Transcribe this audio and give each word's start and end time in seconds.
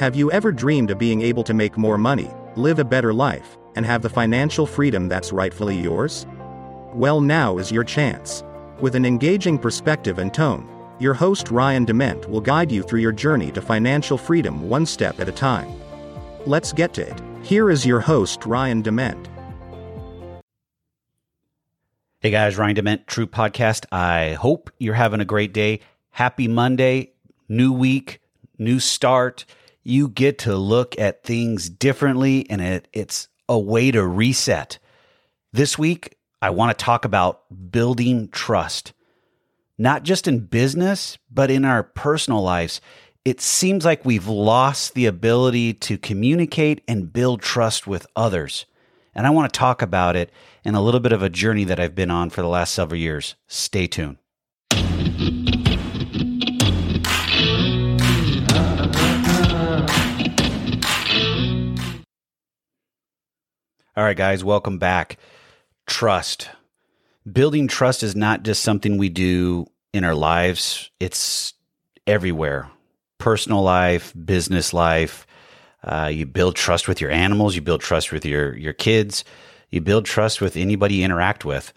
Have 0.00 0.16
you 0.16 0.32
ever 0.32 0.50
dreamed 0.50 0.90
of 0.90 0.96
being 0.96 1.20
able 1.20 1.44
to 1.44 1.52
make 1.52 1.76
more 1.76 1.98
money, 1.98 2.30
live 2.56 2.78
a 2.78 2.84
better 2.84 3.12
life, 3.12 3.58
and 3.76 3.84
have 3.84 4.00
the 4.00 4.08
financial 4.08 4.64
freedom 4.64 5.08
that's 5.08 5.30
rightfully 5.30 5.78
yours? 5.78 6.26
Well, 6.94 7.20
now 7.20 7.58
is 7.58 7.70
your 7.70 7.84
chance. 7.84 8.42
With 8.80 8.94
an 8.94 9.04
engaging 9.04 9.58
perspective 9.58 10.18
and 10.18 10.32
tone, 10.32 10.66
your 10.98 11.12
host 11.12 11.50
Ryan 11.50 11.84
Dement 11.84 12.30
will 12.30 12.40
guide 12.40 12.72
you 12.72 12.82
through 12.82 13.00
your 13.00 13.12
journey 13.12 13.52
to 13.52 13.60
financial 13.60 14.16
freedom 14.16 14.70
one 14.70 14.86
step 14.86 15.20
at 15.20 15.28
a 15.28 15.32
time. 15.32 15.70
Let's 16.46 16.72
get 16.72 16.94
to 16.94 17.02
it. 17.02 17.20
Here 17.42 17.68
is 17.68 17.84
your 17.84 18.00
host 18.00 18.46
Ryan 18.46 18.80
Dement. 18.80 19.28
Hey 22.20 22.30
guys, 22.30 22.56
Ryan 22.56 22.76
Dement, 22.76 23.06
True 23.06 23.26
Podcast. 23.26 23.84
I 23.92 24.32
hope 24.32 24.70
you're 24.78 24.94
having 24.94 25.20
a 25.20 25.26
great 25.26 25.52
day. 25.52 25.80
Happy 26.08 26.48
Monday, 26.48 27.12
new 27.50 27.70
week, 27.70 28.22
new 28.58 28.80
start. 28.80 29.44
You 29.90 30.06
get 30.06 30.38
to 30.40 30.54
look 30.54 30.96
at 31.00 31.24
things 31.24 31.68
differently 31.68 32.48
and 32.48 32.60
it, 32.60 32.86
it's 32.92 33.26
a 33.48 33.58
way 33.58 33.90
to 33.90 34.06
reset. 34.06 34.78
This 35.52 35.76
week, 35.76 36.16
I 36.40 36.50
want 36.50 36.78
to 36.78 36.84
talk 36.84 37.04
about 37.04 37.42
building 37.72 38.28
trust, 38.28 38.92
not 39.78 40.04
just 40.04 40.28
in 40.28 40.46
business, 40.46 41.18
but 41.28 41.50
in 41.50 41.64
our 41.64 41.82
personal 41.82 42.40
lives. 42.40 42.80
It 43.24 43.40
seems 43.40 43.84
like 43.84 44.04
we've 44.04 44.28
lost 44.28 44.94
the 44.94 45.06
ability 45.06 45.74
to 45.74 45.98
communicate 45.98 46.82
and 46.86 47.12
build 47.12 47.42
trust 47.42 47.88
with 47.88 48.06
others. 48.14 48.66
And 49.12 49.26
I 49.26 49.30
want 49.30 49.52
to 49.52 49.58
talk 49.58 49.82
about 49.82 50.14
it 50.14 50.30
and 50.64 50.76
a 50.76 50.80
little 50.80 51.00
bit 51.00 51.10
of 51.10 51.24
a 51.24 51.28
journey 51.28 51.64
that 51.64 51.80
I've 51.80 51.96
been 51.96 52.12
on 52.12 52.30
for 52.30 52.42
the 52.42 52.48
last 52.48 52.74
several 52.74 53.00
years. 53.00 53.34
Stay 53.48 53.88
tuned. 53.88 54.19
All 64.00 64.06
right, 64.06 64.16
guys, 64.16 64.42
welcome 64.42 64.78
back. 64.78 65.18
Trust. 65.86 66.48
Building 67.30 67.68
trust 67.68 68.02
is 68.02 68.16
not 68.16 68.44
just 68.44 68.62
something 68.62 68.96
we 68.96 69.10
do 69.10 69.66
in 69.92 70.04
our 70.04 70.14
lives, 70.14 70.90
it's 70.98 71.52
everywhere 72.06 72.70
personal 73.18 73.62
life, 73.62 74.14
business 74.24 74.72
life. 74.72 75.26
Uh, 75.84 76.10
you 76.10 76.24
build 76.24 76.56
trust 76.56 76.88
with 76.88 77.02
your 77.02 77.10
animals, 77.10 77.54
you 77.54 77.60
build 77.60 77.82
trust 77.82 78.10
with 78.10 78.24
your, 78.24 78.56
your 78.56 78.72
kids, 78.72 79.22
you 79.68 79.82
build 79.82 80.06
trust 80.06 80.40
with 80.40 80.56
anybody 80.56 80.94
you 80.94 81.04
interact 81.04 81.44
with. 81.44 81.70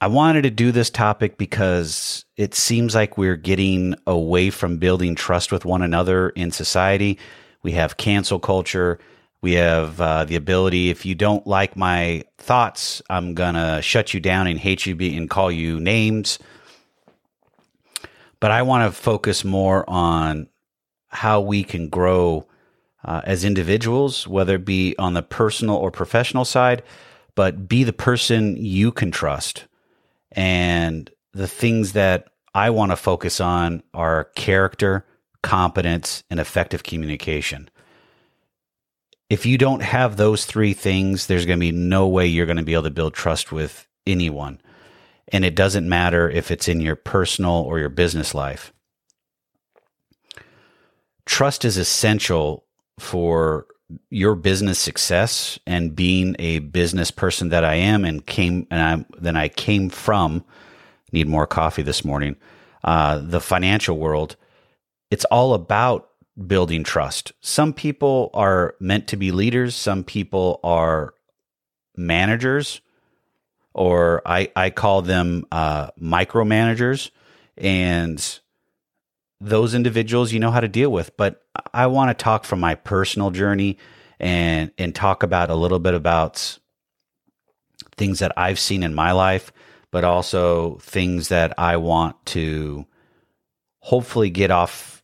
I 0.00 0.06
wanted 0.06 0.44
to 0.44 0.50
do 0.50 0.72
this 0.72 0.88
topic 0.88 1.36
because 1.36 2.24
it 2.38 2.54
seems 2.54 2.94
like 2.94 3.18
we're 3.18 3.36
getting 3.36 3.96
away 4.06 4.48
from 4.48 4.78
building 4.78 5.14
trust 5.14 5.52
with 5.52 5.66
one 5.66 5.82
another 5.82 6.30
in 6.30 6.52
society. 6.52 7.18
We 7.62 7.72
have 7.72 7.98
cancel 7.98 8.38
culture. 8.38 8.98
We 9.42 9.54
have 9.54 10.00
uh, 10.00 10.24
the 10.24 10.36
ability, 10.36 10.90
if 10.90 11.04
you 11.04 11.16
don't 11.16 11.44
like 11.48 11.76
my 11.76 12.22
thoughts, 12.38 13.02
I'm 13.10 13.34
going 13.34 13.54
to 13.54 13.82
shut 13.82 14.14
you 14.14 14.20
down 14.20 14.46
and 14.46 14.56
hate 14.56 14.86
you 14.86 14.96
and 14.96 15.28
call 15.28 15.50
you 15.50 15.80
names. 15.80 16.38
But 18.38 18.52
I 18.52 18.62
want 18.62 18.88
to 18.88 18.96
focus 18.96 19.44
more 19.44 19.88
on 19.90 20.48
how 21.08 21.40
we 21.40 21.64
can 21.64 21.88
grow 21.88 22.46
uh, 23.04 23.22
as 23.24 23.44
individuals, 23.44 24.28
whether 24.28 24.54
it 24.54 24.64
be 24.64 24.94
on 24.96 25.14
the 25.14 25.22
personal 25.22 25.74
or 25.74 25.90
professional 25.90 26.44
side, 26.44 26.84
but 27.34 27.66
be 27.68 27.82
the 27.82 27.92
person 27.92 28.56
you 28.56 28.92
can 28.92 29.10
trust. 29.10 29.64
And 30.30 31.10
the 31.32 31.48
things 31.48 31.94
that 31.94 32.28
I 32.54 32.70
want 32.70 32.92
to 32.92 32.96
focus 32.96 33.40
on 33.40 33.82
are 33.92 34.30
character, 34.36 35.04
competence, 35.42 36.22
and 36.30 36.38
effective 36.38 36.84
communication 36.84 37.68
if 39.32 39.46
you 39.46 39.56
don't 39.56 39.80
have 39.80 40.18
those 40.18 40.44
three 40.44 40.74
things, 40.74 41.26
there's 41.26 41.46
going 41.46 41.58
to 41.58 41.64
be 41.64 41.72
no 41.72 42.06
way 42.06 42.26
you're 42.26 42.44
going 42.44 42.58
to 42.58 42.62
be 42.62 42.74
able 42.74 42.82
to 42.82 42.90
build 42.90 43.14
trust 43.14 43.50
with 43.50 43.88
anyone. 44.06 44.60
And 45.28 45.42
it 45.42 45.54
doesn't 45.54 45.88
matter 45.88 46.28
if 46.28 46.50
it's 46.50 46.68
in 46.68 46.82
your 46.82 46.96
personal 46.96 47.52
or 47.52 47.78
your 47.78 47.88
business 47.88 48.34
life. 48.34 48.74
Trust 51.24 51.64
is 51.64 51.78
essential 51.78 52.66
for 52.98 53.66
your 54.10 54.34
business 54.34 54.78
success 54.78 55.58
and 55.66 55.96
being 55.96 56.36
a 56.38 56.58
business 56.58 57.10
person 57.10 57.48
that 57.48 57.64
I 57.64 57.76
am 57.76 58.04
and 58.04 58.26
came 58.26 58.66
and 58.70 58.82
I 58.82 59.16
then 59.18 59.36
I 59.36 59.48
came 59.48 59.88
from 59.88 60.44
need 61.10 61.26
more 61.26 61.46
coffee 61.46 61.82
this 61.82 62.04
morning. 62.04 62.36
Uh, 62.84 63.18
the 63.22 63.40
financial 63.40 63.96
world. 63.96 64.36
It's 65.10 65.24
all 65.26 65.54
about 65.54 66.10
building 66.46 66.84
trust. 66.84 67.32
Some 67.40 67.72
people 67.72 68.30
are 68.34 68.74
meant 68.80 69.08
to 69.08 69.16
be 69.16 69.32
leaders, 69.32 69.74
some 69.74 70.04
people 70.04 70.60
are 70.64 71.14
managers, 71.96 72.80
or 73.74 74.22
I, 74.26 74.50
I 74.56 74.70
call 74.70 75.02
them 75.02 75.46
uh, 75.52 75.90
micromanagers. 76.00 77.10
And 77.56 78.40
those 79.40 79.74
individuals 79.74 80.32
you 80.32 80.40
know 80.40 80.50
how 80.50 80.60
to 80.60 80.68
deal 80.68 80.90
with. 80.90 81.16
But 81.16 81.42
I 81.74 81.86
want 81.88 82.16
to 82.16 82.22
talk 82.22 82.44
from 82.44 82.60
my 82.60 82.76
personal 82.76 83.30
journey 83.30 83.78
and 84.20 84.70
and 84.78 84.94
talk 84.94 85.22
about 85.22 85.50
a 85.50 85.54
little 85.54 85.80
bit 85.80 85.94
about 85.94 86.58
things 87.96 88.20
that 88.20 88.32
I've 88.36 88.58
seen 88.58 88.82
in 88.82 88.94
my 88.94 89.12
life, 89.12 89.52
but 89.90 90.04
also 90.04 90.78
things 90.78 91.28
that 91.28 91.58
I 91.58 91.76
want 91.76 92.24
to 92.26 92.86
hopefully 93.80 94.30
get 94.30 94.50
off 94.50 95.01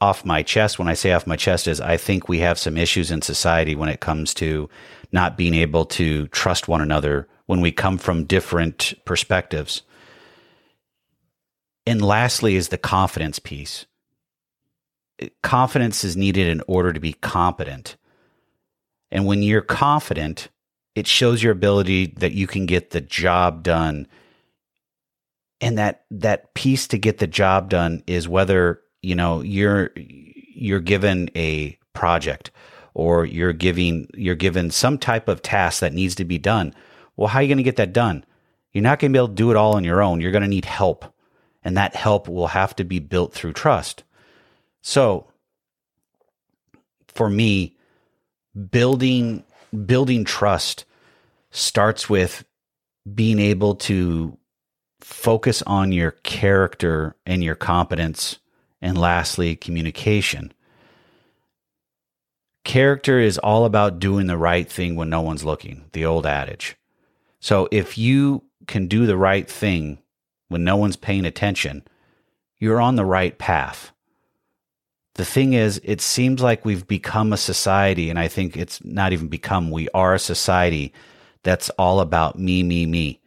off 0.00 0.24
my 0.24 0.42
chest. 0.42 0.78
When 0.78 0.88
I 0.88 0.94
say 0.94 1.12
off 1.12 1.26
my 1.26 1.36
chest, 1.36 1.66
is 1.66 1.80
I 1.80 1.96
think 1.96 2.28
we 2.28 2.38
have 2.40 2.58
some 2.58 2.76
issues 2.76 3.10
in 3.10 3.22
society 3.22 3.74
when 3.74 3.88
it 3.88 4.00
comes 4.00 4.34
to 4.34 4.68
not 5.12 5.36
being 5.36 5.54
able 5.54 5.84
to 5.86 6.26
trust 6.28 6.68
one 6.68 6.80
another 6.80 7.28
when 7.46 7.60
we 7.60 7.72
come 7.72 7.98
from 7.98 8.24
different 8.24 8.94
perspectives. 9.04 9.82
And 11.86 12.02
lastly, 12.02 12.56
is 12.56 12.68
the 12.68 12.78
confidence 12.78 13.38
piece. 13.38 13.86
Confidence 15.42 16.04
is 16.04 16.16
needed 16.16 16.46
in 16.48 16.62
order 16.68 16.92
to 16.92 17.00
be 17.00 17.14
competent. 17.14 17.96
And 19.10 19.24
when 19.24 19.42
you're 19.42 19.62
confident, 19.62 20.48
it 20.94 21.06
shows 21.06 21.42
your 21.42 21.52
ability 21.52 22.14
that 22.18 22.32
you 22.32 22.46
can 22.46 22.66
get 22.66 22.90
the 22.90 23.00
job 23.00 23.62
done. 23.62 24.06
And 25.60 25.78
that 25.78 26.04
that 26.10 26.54
piece 26.54 26.86
to 26.88 26.98
get 26.98 27.18
the 27.18 27.26
job 27.26 27.70
done 27.70 28.02
is 28.06 28.28
whether 28.28 28.82
you 29.02 29.14
know 29.14 29.42
you're 29.42 29.90
you're 29.96 30.80
given 30.80 31.30
a 31.36 31.78
project 31.92 32.50
or 32.94 33.24
you're 33.24 33.52
giving 33.52 34.08
you're 34.14 34.34
given 34.34 34.70
some 34.70 34.98
type 34.98 35.28
of 35.28 35.42
task 35.42 35.80
that 35.80 35.92
needs 35.92 36.14
to 36.16 36.24
be 36.24 36.38
done. 36.38 36.74
Well 37.16 37.28
how 37.28 37.38
are 37.38 37.42
you 37.42 37.48
going 37.48 37.58
to 37.58 37.62
get 37.62 37.76
that 37.76 37.92
done? 37.92 38.24
You're 38.72 38.82
not 38.82 38.98
going 38.98 39.12
to 39.12 39.16
be 39.16 39.18
able 39.18 39.28
to 39.28 39.34
do 39.34 39.50
it 39.50 39.56
all 39.56 39.76
on 39.76 39.84
your 39.84 40.02
own. 40.02 40.20
You're 40.20 40.32
going 40.32 40.42
to 40.42 40.48
need 40.48 40.64
help 40.64 41.04
and 41.62 41.76
that 41.76 41.94
help 41.94 42.28
will 42.28 42.48
have 42.48 42.74
to 42.76 42.84
be 42.84 42.98
built 42.98 43.32
through 43.32 43.52
trust. 43.52 44.04
So 44.82 45.26
for 47.08 47.28
me 47.28 47.76
building 48.70 49.44
building 49.86 50.24
trust 50.24 50.84
starts 51.50 52.08
with 52.08 52.44
being 53.14 53.38
able 53.38 53.74
to 53.74 54.36
focus 55.00 55.62
on 55.62 55.92
your 55.92 56.10
character 56.10 57.16
and 57.26 57.42
your 57.42 57.54
competence 57.54 58.38
and 58.80 58.98
lastly, 58.98 59.56
communication. 59.56 60.52
Character 62.64 63.18
is 63.18 63.38
all 63.38 63.64
about 63.64 63.98
doing 63.98 64.26
the 64.26 64.36
right 64.36 64.70
thing 64.70 64.94
when 64.94 65.08
no 65.08 65.20
one's 65.20 65.44
looking, 65.44 65.86
the 65.92 66.04
old 66.04 66.26
adage. 66.26 66.76
So 67.40 67.68
if 67.70 67.96
you 67.96 68.44
can 68.66 68.88
do 68.88 69.06
the 69.06 69.16
right 69.16 69.48
thing 69.48 69.98
when 70.48 70.64
no 70.64 70.76
one's 70.76 70.96
paying 70.96 71.24
attention, 71.24 71.82
you're 72.58 72.80
on 72.80 72.96
the 72.96 73.04
right 73.04 73.38
path. 73.38 73.92
The 75.14 75.24
thing 75.24 75.52
is, 75.52 75.80
it 75.82 76.00
seems 76.00 76.42
like 76.42 76.64
we've 76.64 76.86
become 76.86 77.32
a 77.32 77.36
society, 77.36 78.08
and 78.10 78.18
I 78.18 78.28
think 78.28 78.56
it's 78.56 78.84
not 78.84 79.12
even 79.12 79.28
become, 79.28 79.70
we 79.70 79.88
are 79.94 80.14
a 80.14 80.18
society 80.18 80.92
that's 81.42 81.70
all 81.70 82.00
about 82.00 82.38
me, 82.38 82.62
me, 82.62 82.86
me. 82.86 83.20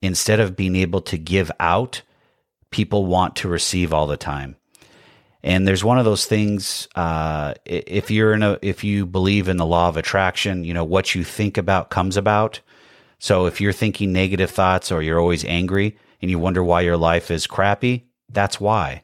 Instead 0.00 0.40
of 0.40 0.56
being 0.56 0.76
able 0.76 1.00
to 1.02 1.18
give 1.18 1.50
out, 1.60 2.02
people 2.70 3.06
want 3.06 3.36
to 3.36 3.48
receive 3.48 3.92
all 3.92 4.06
the 4.06 4.16
time. 4.16 4.56
And 5.44 5.68
there's 5.68 5.84
one 5.84 5.98
of 5.98 6.06
those 6.06 6.24
things. 6.24 6.88
Uh, 6.94 7.52
if 7.66 8.10
you're 8.10 8.32
in 8.32 8.42
a, 8.42 8.58
if 8.62 8.82
you 8.82 9.04
believe 9.04 9.46
in 9.46 9.58
the 9.58 9.66
law 9.66 9.90
of 9.90 9.98
attraction, 9.98 10.64
you 10.64 10.72
know 10.72 10.84
what 10.84 11.14
you 11.14 11.22
think 11.22 11.58
about 11.58 11.90
comes 11.90 12.16
about. 12.16 12.60
So 13.18 13.44
if 13.44 13.60
you're 13.60 13.72
thinking 13.72 14.10
negative 14.10 14.50
thoughts 14.50 14.90
or 14.90 15.02
you're 15.02 15.20
always 15.20 15.44
angry 15.44 15.98
and 16.22 16.30
you 16.30 16.38
wonder 16.38 16.64
why 16.64 16.80
your 16.80 16.96
life 16.96 17.30
is 17.30 17.46
crappy, 17.46 18.06
that's 18.30 18.58
why. 18.58 19.02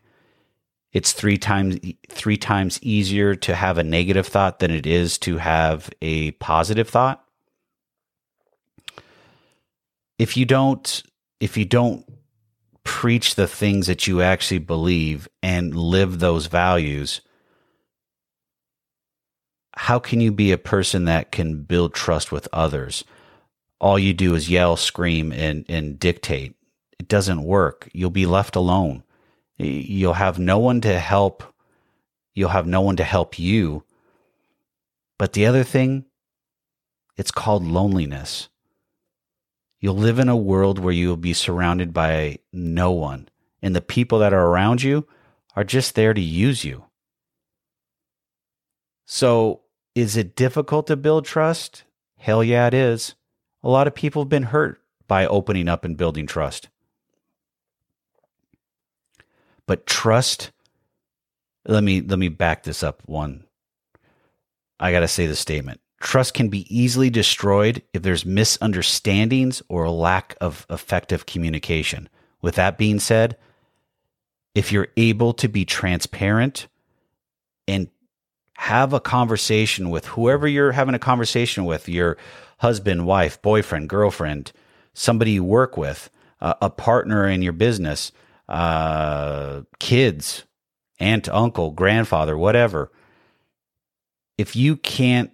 It's 0.94 1.12
three 1.12 1.36
times 1.36 1.78
three 2.08 2.38
times 2.38 2.80
easier 2.82 3.34
to 3.34 3.54
have 3.54 3.76
a 3.76 3.84
negative 3.84 4.26
thought 4.26 4.60
than 4.60 4.70
it 4.70 4.86
is 4.86 5.18
to 5.18 5.36
have 5.36 5.90
a 6.00 6.30
positive 6.32 6.88
thought. 6.88 7.22
If 10.18 10.38
you 10.38 10.46
don't 10.46 11.02
if 11.38 11.58
you 11.58 11.66
don't 11.66 12.06
preach 12.90 13.36
the 13.36 13.46
things 13.46 13.86
that 13.86 14.08
you 14.08 14.20
actually 14.20 14.58
believe 14.58 15.28
and 15.44 15.76
live 15.76 16.18
those 16.18 16.46
values, 16.46 17.20
how 19.76 20.00
can 20.00 20.20
you 20.20 20.32
be 20.32 20.50
a 20.50 20.58
person 20.58 21.04
that 21.04 21.30
can 21.30 21.62
build 21.62 21.94
trust 21.94 22.32
with 22.32 22.48
others? 22.52 23.04
All 23.80 23.96
you 23.96 24.12
do 24.12 24.34
is 24.34 24.50
yell, 24.50 24.76
scream, 24.76 25.30
and, 25.32 25.64
and 25.68 26.00
dictate. 26.00 26.56
It 26.98 27.06
doesn't 27.06 27.44
work. 27.44 27.88
You'll 27.92 28.10
be 28.10 28.26
left 28.26 28.56
alone. 28.56 29.04
You'll 29.56 30.14
have 30.14 30.40
no 30.40 30.58
one 30.58 30.80
to 30.80 30.98
help. 30.98 31.44
You'll 32.34 32.48
have 32.48 32.66
no 32.66 32.80
one 32.80 32.96
to 32.96 33.04
help 33.04 33.38
you. 33.38 33.84
But 35.16 35.34
the 35.34 35.46
other 35.46 35.62
thing, 35.62 36.06
it's 37.16 37.30
called 37.30 37.64
loneliness. 37.64 38.48
You'll 39.80 39.96
live 39.96 40.18
in 40.18 40.28
a 40.28 40.36
world 40.36 40.78
where 40.78 40.92
you'll 40.92 41.16
be 41.16 41.32
surrounded 41.32 41.92
by 41.94 42.38
no 42.52 42.92
one, 42.92 43.28
and 43.62 43.74
the 43.74 43.80
people 43.80 44.18
that 44.18 44.34
are 44.34 44.46
around 44.46 44.82
you 44.82 45.08
are 45.56 45.64
just 45.64 45.94
there 45.94 46.12
to 46.12 46.20
use 46.20 46.64
you. 46.64 46.84
So, 49.06 49.62
is 49.94 50.16
it 50.16 50.36
difficult 50.36 50.86
to 50.86 50.96
build 50.96 51.24
trust? 51.24 51.84
Hell 52.18 52.44
yeah, 52.44 52.66
it 52.66 52.74
is. 52.74 53.14
A 53.62 53.68
lot 53.68 53.86
of 53.86 53.94
people 53.94 54.22
have 54.22 54.28
been 54.28 54.44
hurt 54.44 54.82
by 55.08 55.26
opening 55.26 55.66
up 55.66 55.84
and 55.84 55.96
building 55.96 56.26
trust. 56.26 56.68
But 59.66 59.86
trust, 59.86 60.52
let 61.66 61.82
me 61.82 62.00
let 62.00 62.18
me 62.18 62.28
back 62.28 62.62
this 62.62 62.82
up 62.82 63.02
one. 63.06 63.44
I 64.78 64.92
got 64.92 65.00
to 65.00 65.08
say 65.08 65.26
the 65.26 65.36
statement. 65.36 65.80
Trust 66.00 66.32
can 66.32 66.48
be 66.48 66.66
easily 66.74 67.10
destroyed 67.10 67.82
if 67.92 68.02
there's 68.02 68.24
misunderstandings 68.24 69.62
or 69.68 69.84
a 69.84 69.90
lack 69.90 70.34
of 70.40 70.66
effective 70.70 71.26
communication. 71.26 72.08
With 72.40 72.54
that 72.54 72.78
being 72.78 72.98
said, 72.98 73.36
if 74.54 74.72
you're 74.72 74.88
able 74.96 75.34
to 75.34 75.48
be 75.48 75.66
transparent 75.66 76.68
and 77.68 77.88
have 78.56 78.92
a 78.94 79.00
conversation 79.00 79.90
with 79.90 80.06
whoever 80.06 80.48
you're 80.48 80.72
having 80.72 80.94
a 80.94 80.98
conversation 80.98 81.66
with, 81.66 81.88
your 81.88 82.16
husband, 82.58 83.06
wife, 83.06 83.40
boyfriend, 83.42 83.88
girlfriend, 83.88 84.52
somebody 84.94 85.32
you 85.32 85.44
work 85.44 85.76
with, 85.76 86.10
uh, 86.40 86.54
a 86.62 86.70
partner 86.70 87.28
in 87.28 87.42
your 87.42 87.52
business, 87.52 88.10
uh, 88.48 89.62
kids, 89.78 90.44
aunt, 90.98 91.28
uncle, 91.28 91.70
grandfather, 91.70 92.36
whatever. 92.36 92.90
If 94.36 94.56
you 94.56 94.76
can't 94.76 95.30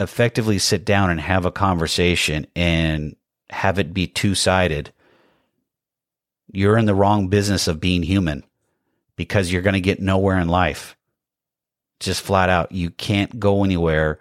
effectively 0.00 0.58
sit 0.58 0.84
down 0.84 1.10
and 1.10 1.20
have 1.20 1.44
a 1.44 1.52
conversation 1.52 2.46
and 2.54 3.16
have 3.50 3.78
it 3.78 3.94
be 3.94 4.06
two 4.06 4.34
sided, 4.34 4.92
you're 6.52 6.78
in 6.78 6.86
the 6.86 6.94
wrong 6.94 7.28
business 7.28 7.68
of 7.68 7.80
being 7.80 8.02
human 8.02 8.44
because 9.16 9.50
you're 9.50 9.62
going 9.62 9.74
to 9.74 9.80
get 9.80 10.00
nowhere 10.00 10.38
in 10.38 10.48
life. 10.48 10.96
Just 11.98 12.20
flat 12.20 12.50
out, 12.50 12.72
you 12.72 12.90
can't 12.90 13.40
go 13.40 13.64
anywhere 13.64 14.20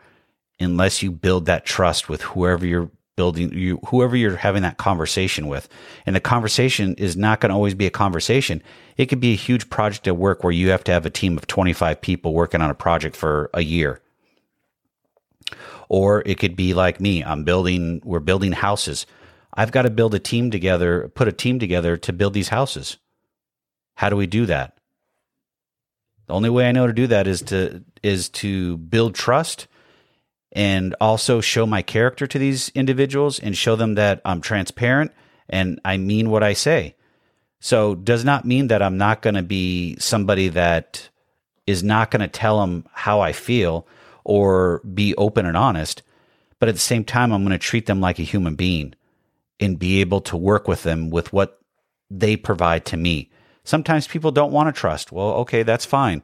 unless 0.60 1.04
you 1.04 1.12
build 1.12 1.45
that 1.45 1.66
trust 1.66 2.07
with 2.07 2.22
whoever 2.22 2.66
you're 2.66 2.89
building 3.18 3.54
you 3.54 3.80
whoever 3.88 4.16
you're 4.16 4.36
having 4.36 4.62
that 4.63 4.77
conversation 4.77 5.48
with. 5.48 5.69
And 6.06 6.16
the 6.16 6.22
conversation 6.22 6.95
is 6.95 7.16
not 7.16 7.39
going 7.39 7.50
to 7.50 7.56
always 7.56 7.74
be 7.74 7.86
a 7.86 7.92
conversation. 7.92 8.62
It 8.98 9.06
could 9.06 9.19
be 9.22 9.33
a 9.33 9.38
huge 9.38 9.69
project 9.69 10.07
at 10.07 10.18
work 10.18 10.44
where 10.44 10.51
you 10.51 10.69
have 10.69 10.83
to 10.86 10.92
have 10.92 11.06
a 11.06 11.10
team 11.10 11.38
of 11.38 11.48
25 11.48 12.01
people 12.01 12.33
working 12.33 12.62
on 12.62 12.69
a 12.69 12.75
project 12.75 13.16
for 13.16 13.50
a 13.54 13.62
year 13.62 14.01
or 15.90 16.24
it 16.26 16.40
could 16.40 16.56
be 16.56 16.74
like 16.74 17.00
me. 17.00 17.24
I'm 17.24 17.44
building, 17.44 18.02
we're 18.04 18.20
building 18.20 18.52
houses. 18.52 19.06
I've 19.54 19.72
got 19.72 19.84
to 19.84 19.90
build 19.90 20.14
a 20.16 20.20
team 20.20 20.52
together, 20.52 21.10
put 21.16 21.28
a 21.28 21.32
team 21.32 21.60
together 21.60 21.98
to 21.98 22.14
build 22.14 22.34
these 22.34 22.50
houses. 22.50 22.98
How 23.96 24.10
do 24.10 24.16
we 24.16 24.28
do 24.28 24.46
that? 24.46 24.78
The 26.28 26.34
only 26.34 26.50
way 26.50 26.68
I 26.68 26.72
know 26.72 26.88
to 26.88 26.94
do 26.94 27.08
that 27.08 27.28
is 27.28 27.42
to 27.44 27.84
is 28.02 28.30
to 28.30 28.78
build 28.78 29.16
trust 29.16 29.68
and 30.52 30.96
also 31.00 31.42
show 31.42 31.66
my 31.66 31.82
character 31.82 32.26
to 32.26 32.40
these 32.40 32.70
individuals 32.70 33.40
and 33.40 33.56
show 33.56 33.76
them 33.76 33.96
that 33.96 34.22
I'm 34.26 34.42
transparent 34.42 35.12
and 35.50 35.80
I 35.86 35.98
mean 35.98 36.30
what 36.30 36.44
I 36.44 36.54
say. 36.54 36.96
So 37.60 37.96
does 37.96 38.26
not 38.26 38.46
mean 38.46 38.68
that 38.68 38.82
I'm 38.82 38.98
not 38.98 39.22
going 39.22 39.36
to 39.36 39.44
be 39.44 39.98
somebody 40.00 40.50
that 40.50 41.10
is 41.68 41.84
not 41.84 42.12
going 42.12 42.22
to 42.22 42.28
tell 42.28 42.60
them 42.60 42.86
how 42.92 43.22
I 43.22 43.32
feel 43.32 43.88
or 44.25 44.81
be 44.94 45.16
open 45.16 45.45
and 45.45 45.56
honest. 45.56 46.01
But 46.60 46.68
at 46.68 46.75
the 46.75 46.81
same 46.81 47.06
time, 47.06 47.31
I'm 47.31 47.44
going 47.44 47.51
to 47.51 47.57
treat 47.57 47.86
them 47.86 48.01
like 48.01 48.19
a 48.19 48.24
human 48.24 48.56
being 48.56 48.94
and 49.60 49.80
be 49.80 50.01
able 50.01 50.19
to 50.22 50.36
work 50.36 50.68
with 50.68 50.83
them 50.83 51.10
with 51.10 51.31
what 51.31 51.62
they 52.10 52.36
provide 52.36 52.86
to 52.86 52.98
me. 52.98 53.30
Sometimes 53.63 54.07
people 54.07 54.31
don't 54.31 54.51
want 54.51 54.74
to 54.74 54.77
trust. 54.77 55.12
Well, 55.12 55.31
okay, 55.36 55.63
that's 55.63 55.86
fine. 55.86 56.24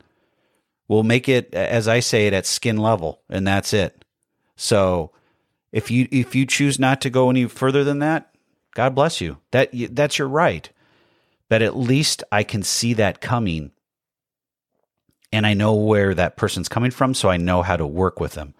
We'll 0.88 1.04
make 1.04 1.30
it, 1.30 1.54
as 1.54 1.88
I 1.88 2.02
say 2.02 2.28
it, 2.28 2.34
at 2.34 2.46
skin 2.46 2.78
level, 2.78 3.22
and 3.30 3.48
that's 3.48 3.74
it. 3.74 4.04
So 4.58 5.12
if 5.72 5.90
you 5.90 6.08
if 6.12 6.36
you 6.36 6.46
choose 6.46 6.78
not 6.80 7.02
to 7.02 7.10
go 7.10 7.30
any 7.30 7.46
further 7.46 7.84
than 7.84 8.00
that, 8.00 8.34
God 8.76 8.94
bless 8.94 9.22
you. 9.22 9.38
That 9.52 9.70
that's 9.92 10.20
your 10.20 10.28
right. 10.28 10.70
But 11.50 11.62
at 11.62 11.78
least 11.78 12.24
I 12.32 12.44
can 12.44 12.62
see 12.62 12.94
that 12.94 13.22
coming 13.22 13.72
and 15.32 15.46
I 15.46 15.54
know 15.54 15.74
where 15.74 16.14
that 16.14 16.38
person's 16.38 16.70
coming 16.70 16.92
from, 16.92 17.14
so 17.14 17.30
I 17.30 17.38
know 17.38 17.62
how 17.62 17.78
to 17.78 17.88
work 17.88 18.20
with 18.20 18.34
them. 18.34 18.54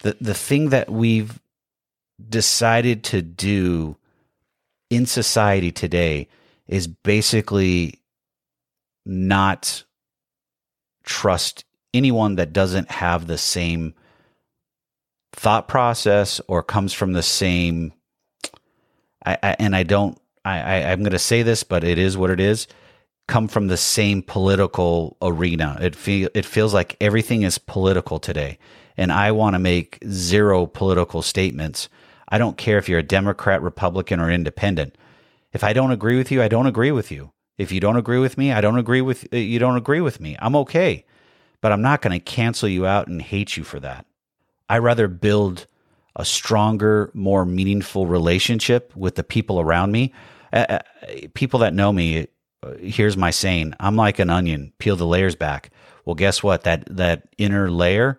The 0.00 0.16
the 0.20 0.34
thing 0.34 0.70
that 0.70 0.90
we've 0.90 1.38
decided 2.28 3.04
to 3.04 3.22
do 3.22 3.96
in 4.90 5.06
society 5.06 5.72
today 5.72 6.28
is 6.68 6.86
basically 6.86 8.00
not 9.04 9.84
trust 11.02 11.64
anyone 11.92 12.36
that 12.36 12.52
doesn't 12.52 12.90
have 12.90 13.26
the 13.26 13.38
same 13.38 13.94
thought 15.32 15.68
process 15.68 16.40
or 16.48 16.62
comes 16.62 16.92
from 16.92 17.12
the 17.12 17.22
same 17.22 17.92
I, 19.24 19.36
I 19.42 19.56
and 19.58 19.76
I 19.76 19.82
don't 19.82 20.18
I, 20.44 20.60
I 20.60 20.92
I'm 20.92 21.00
going 21.00 21.12
to 21.12 21.18
say 21.18 21.42
this, 21.42 21.64
but 21.64 21.84
it 21.84 21.98
is 21.98 22.16
what 22.16 22.30
it 22.30 22.40
is 22.40 22.66
come 23.26 23.48
from 23.48 23.68
the 23.68 23.76
same 23.76 24.22
political 24.22 25.16
arena. 25.22 25.78
It 25.80 25.96
feel 25.96 26.28
it 26.34 26.44
feels 26.44 26.74
like 26.74 26.96
everything 27.00 27.42
is 27.42 27.58
political 27.58 28.18
today. 28.18 28.58
And 28.96 29.12
I 29.12 29.32
want 29.32 29.54
to 29.54 29.58
make 29.58 29.98
zero 30.08 30.66
political 30.66 31.22
statements. 31.22 31.88
I 32.28 32.38
don't 32.38 32.56
care 32.56 32.78
if 32.78 32.88
you're 32.88 33.00
a 33.00 33.02
Democrat, 33.02 33.62
Republican, 33.62 34.20
or 34.20 34.30
independent. 34.30 34.96
If 35.52 35.64
I 35.64 35.72
don't 35.72 35.90
agree 35.90 36.16
with 36.16 36.30
you, 36.30 36.42
I 36.42 36.48
don't 36.48 36.66
agree 36.66 36.92
with 36.92 37.10
you. 37.10 37.32
If 37.58 37.70
you 37.70 37.80
don't 37.80 37.96
agree 37.96 38.18
with 38.18 38.36
me, 38.36 38.52
I 38.52 38.60
don't 38.60 38.78
agree 38.78 39.00
with 39.00 39.26
uh, 39.32 39.36
you 39.36 39.58
don't 39.58 39.76
agree 39.76 40.00
with 40.00 40.20
me. 40.20 40.36
I'm 40.40 40.56
okay. 40.56 41.04
But 41.60 41.72
I'm 41.72 41.82
not 41.82 42.02
going 42.02 42.12
to 42.12 42.20
cancel 42.20 42.68
you 42.68 42.86
out 42.86 43.06
and 43.06 43.22
hate 43.22 43.56
you 43.56 43.64
for 43.64 43.80
that. 43.80 44.04
I 44.68 44.78
rather 44.78 45.08
build 45.08 45.66
a 46.16 46.24
stronger, 46.24 47.10
more 47.14 47.44
meaningful 47.46 48.06
relationship 48.06 48.94
with 48.94 49.14
the 49.14 49.24
people 49.24 49.60
around 49.60 49.92
me. 49.92 50.12
Uh, 50.52 50.66
uh 50.68 50.78
people 51.34 51.60
that 51.60 51.74
know 51.74 51.92
me, 51.92 52.26
here's 52.80 53.16
my 53.16 53.30
saying 53.30 53.74
i'm 53.80 53.96
like 53.96 54.18
an 54.18 54.30
onion 54.30 54.72
peel 54.78 54.96
the 54.96 55.06
layers 55.06 55.36
back. 55.36 55.70
Well 56.04 56.14
guess 56.14 56.42
what? 56.42 56.62
That 56.64 56.84
that 56.96 57.28
inner 57.38 57.70
layer 57.70 58.18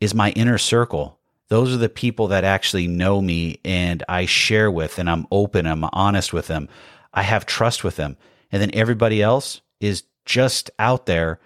is 0.00 0.14
my 0.14 0.30
inner 0.30 0.58
circle. 0.58 1.18
Those 1.48 1.72
are 1.72 1.78
the 1.78 1.88
people 1.88 2.28
that 2.28 2.44
actually 2.44 2.86
know 2.86 3.20
me 3.20 3.58
and 3.64 4.02
i 4.08 4.26
share 4.26 4.70
with 4.70 4.98
and 4.98 5.08
i'm 5.10 5.26
open 5.30 5.66
i'm 5.66 5.84
honest 5.92 6.32
with 6.32 6.46
them. 6.46 6.68
I 7.12 7.22
have 7.22 7.46
trust 7.46 7.84
with 7.84 7.96
them. 7.96 8.16
And 8.52 8.62
then 8.62 8.70
everybody 8.74 9.22
else 9.22 9.60
is 9.80 10.04
just 10.24 10.70
out 10.78 11.06
there. 11.06 11.40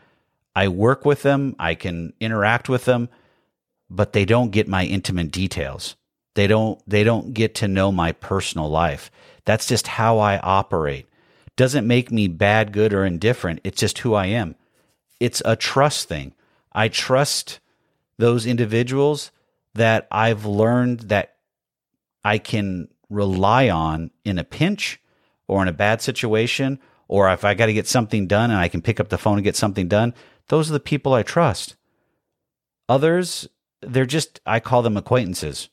I 0.54 0.68
work 0.68 1.04
with 1.04 1.22
them. 1.22 1.56
I 1.58 1.74
can 1.74 2.12
interact 2.20 2.68
with 2.68 2.84
them 2.84 3.08
but 3.92 4.14
they 4.14 4.24
don't 4.24 4.50
get 4.50 4.66
my 4.66 4.84
intimate 4.84 5.30
details. 5.30 5.96
They 6.34 6.46
don't 6.46 6.80
they 6.88 7.04
don't 7.04 7.34
get 7.34 7.54
to 7.56 7.68
know 7.68 7.92
my 7.92 8.12
personal 8.12 8.68
life. 8.68 9.10
That's 9.44 9.66
just 9.66 9.86
how 9.86 10.18
i 10.18 10.38
operate 10.38 11.06
doesn't 11.56 11.86
make 11.86 12.10
me 12.10 12.28
bad, 12.28 12.72
good, 12.72 12.92
or 12.92 13.04
indifferent. 13.04 13.60
It's 13.64 13.80
just 13.80 13.98
who 13.98 14.14
I 14.14 14.26
am. 14.26 14.56
It's 15.20 15.42
a 15.44 15.56
trust 15.56 16.08
thing. 16.08 16.34
I 16.72 16.88
trust 16.88 17.60
those 18.18 18.46
individuals 18.46 19.30
that 19.74 20.06
I've 20.10 20.44
learned 20.44 21.00
that 21.00 21.36
I 22.24 22.38
can 22.38 22.88
rely 23.10 23.68
on 23.68 24.10
in 24.24 24.38
a 24.38 24.44
pinch 24.44 25.00
or 25.48 25.62
in 25.62 25.68
a 25.68 25.72
bad 25.72 26.00
situation, 26.00 26.78
or 27.08 27.30
if 27.30 27.44
I 27.44 27.54
got 27.54 27.66
to 27.66 27.72
get 27.72 27.86
something 27.86 28.26
done 28.26 28.50
and 28.50 28.58
I 28.58 28.68
can 28.68 28.80
pick 28.80 29.00
up 29.00 29.08
the 29.08 29.18
phone 29.18 29.34
and 29.34 29.44
get 29.44 29.56
something 29.56 29.88
done. 29.88 30.14
Those 30.48 30.70
are 30.70 30.74
the 30.74 30.80
people 30.80 31.12
I 31.12 31.22
trust. 31.22 31.76
Others, 32.88 33.48
they're 33.80 34.06
just, 34.06 34.40
I 34.46 34.60
call 34.60 34.82
them 34.82 34.96
acquaintances. 34.96 35.68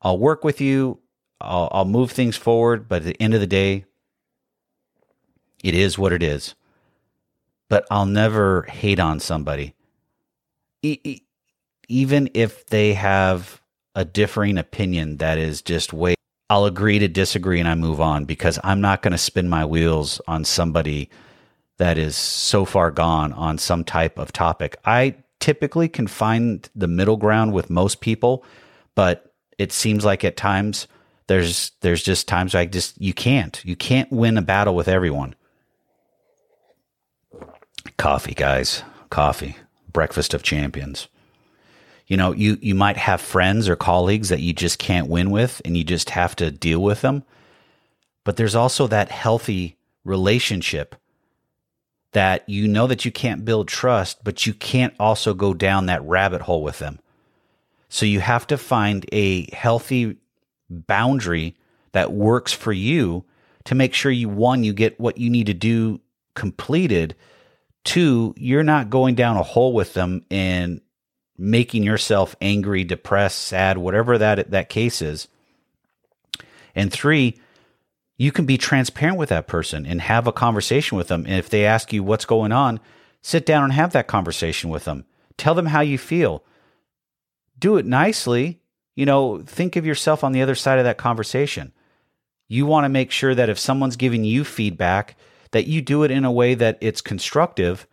I'll 0.00 0.18
work 0.18 0.42
with 0.44 0.60
you, 0.60 1.00
I'll, 1.40 1.68
I'll 1.72 1.84
move 1.84 2.10
things 2.10 2.36
forward, 2.36 2.88
but 2.88 3.02
at 3.02 3.04
the 3.04 3.22
end 3.22 3.34
of 3.34 3.40
the 3.40 3.46
day, 3.46 3.84
it 5.62 5.74
is 5.74 5.98
what 5.98 6.12
it 6.12 6.22
is. 6.22 6.54
But 7.68 7.86
I'll 7.90 8.06
never 8.06 8.62
hate 8.62 8.98
on 8.98 9.20
somebody. 9.20 9.74
E- 10.82 11.20
even 11.88 12.30
if 12.34 12.66
they 12.66 12.94
have 12.94 13.60
a 13.94 14.04
differing 14.04 14.58
opinion 14.58 15.18
that 15.18 15.38
is 15.38 15.62
just 15.62 15.92
way, 15.92 16.14
I'll 16.48 16.64
agree 16.64 16.98
to 16.98 17.08
disagree 17.08 17.60
and 17.60 17.68
I 17.68 17.74
move 17.74 18.00
on 18.00 18.24
because 18.24 18.58
I'm 18.64 18.80
not 18.80 19.02
going 19.02 19.12
to 19.12 19.18
spin 19.18 19.48
my 19.48 19.64
wheels 19.64 20.20
on 20.26 20.44
somebody 20.44 21.10
that 21.78 21.96
is 21.96 22.16
so 22.16 22.64
far 22.64 22.90
gone 22.90 23.32
on 23.32 23.58
some 23.58 23.84
type 23.84 24.18
of 24.18 24.32
topic. 24.32 24.76
I 24.84 25.16
typically 25.40 25.88
can 25.88 26.06
find 26.06 26.68
the 26.74 26.86
middle 26.86 27.16
ground 27.16 27.52
with 27.52 27.70
most 27.70 28.00
people, 28.00 28.44
but 28.94 29.32
it 29.58 29.72
seems 29.72 30.04
like 30.04 30.24
at 30.24 30.36
times 30.36 30.86
there's 31.26 31.72
there's 31.80 32.02
just 32.02 32.28
times 32.28 32.54
where 32.54 32.62
I 32.62 32.66
just 32.66 33.00
you 33.00 33.14
can't 33.14 33.64
you 33.64 33.76
can't 33.76 34.10
win 34.12 34.36
a 34.36 34.42
battle 34.42 34.74
with 34.74 34.88
everyone. 34.88 35.34
Coffee, 38.00 38.32
guys, 38.32 38.82
coffee, 39.10 39.56
breakfast 39.92 40.32
of 40.32 40.42
champions. 40.42 41.08
You 42.06 42.16
know, 42.16 42.32
you 42.32 42.56
you 42.62 42.74
might 42.74 42.96
have 42.96 43.20
friends 43.20 43.68
or 43.68 43.76
colleagues 43.76 44.30
that 44.30 44.40
you 44.40 44.54
just 44.54 44.78
can't 44.78 45.10
win 45.10 45.30
with, 45.30 45.60
and 45.66 45.76
you 45.76 45.84
just 45.84 46.08
have 46.08 46.34
to 46.36 46.50
deal 46.50 46.82
with 46.82 47.02
them. 47.02 47.24
But 48.24 48.38
there's 48.38 48.54
also 48.54 48.86
that 48.86 49.10
healthy 49.10 49.76
relationship 50.02 50.96
that 52.12 52.48
you 52.48 52.66
know 52.66 52.86
that 52.86 53.04
you 53.04 53.12
can't 53.12 53.44
build 53.44 53.68
trust, 53.68 54.24
but 54.24 54.46
you 54.46 54.54
can't 54.54 54.94
also 54.98 55.34
go 55.34 55.52
down 55.52 55.84
that 55.84 56.02
rabbit 56.02 56.40
hole 56.40 56.62
with 56.62 56.78
them. 56.78 57.00
So 57.90 58.06
you 58.06 58.20
have 58.20 58.46
to 58.46 58.56
find 58.56 59.04
a 59.12 59.54
healthy 59.54 60.16
boundary 60.70 61.54
that 61.92 62.14
works 62.14 62.54
for 62.54 62.72
you 62.72 63.26
to 63.64 63.74
make 63.74 63.92
sure 63.92 64.10
you 64.10 64.30
one 64.30 64.64
you 64.64 64.72
get 64.72 64.98
what 64.98 65.18
you 65.18 65.28
need 65.28 65.48
to 65.48 65.54
do 65.54 66.00
completed 66.34 67.14
two 67.84 68.34
you're 68.36 68.62
not 68.62 68.90
going 68.90 69.14
down 69.14 69.36
a 69.36 69.42
hole 69.42 69.72
with 69.72 69.94
them 69.94 70.24
and 70.30 70.80
making 71.38 71.82
yourself 71.82 72.36
angry 72.40 72.84
depressed 72.84 73.38
sad 73.38 73.78
whatever 73.78 74.18
that 74.18 74.50
that 74.50 74.68
case 74.68 75.02
is. 75.02 75.28
And 76.74 76.92
three 76.92 77.38
you 78.18 78.32
can 78.32 78.44
be 78.44 78.58
transparent 78.58 79.16
with 79.16 79.30
that 79.30 79.46
person 79.46 79.86
and 79.86 80.00
have 80.02 80.26
a 80.26 80.32
conversation 80.32 80.98
with 80.98 81.08
them. 81.08 81.24
And 81.24 81.36
if 81.36 81.48
they 81.48 81.64
ask 81.64 81.92
you 81.92 82.02
what's 82.02 82.26
going 82.26 82.52
on 82.52 82.80
sit 83.22 83.46
down 83.46 83.64
and 83.64 83.72
have 83.72 83.92
that 83.92 84.06
conversation 84.06 84.70
with 84.70 84.84
them. 84.84 85.04
Tell 85.36 85.54
them 85.54 85.66
how 85.66 85.80
you 85.80 85.98
feel. 85.98 86.44
Do 87.58 87.76
it 87.76 87.86
nicely. 87.86 88.60
You 88.96 89.06
know, 89.06 89.40
think 89.42 89.76
of 89.76 89.86
yourself 89.86 90.24
on 90.24 90.32
the 90.32 90.42
other 90.42 90.54
side 90.54 90.78
of 90.78 90.84
that 90.84 90.98
conversation. 90.98 91.72
You 92.48 92.66
want 92.66 92.84
to 92.84 92.88
make 92.88 93.10
sure 93.10 93.34
that 93.34 93.48
if 93.48 93.58
someone's 93.58 93.96
giving 93.96 94.24
you 94.24 94.44
feedback, 94.44 95.16
that 95.52 95.66
you 95.66 95.82
do 95.82 96.02
it 96.02 96.10
in 96.10 96.24
a 96.24 96.32
way 96.32 96.54
that 96.54 96.78
it's 96.80 97.00
constructive, 97.00 97.86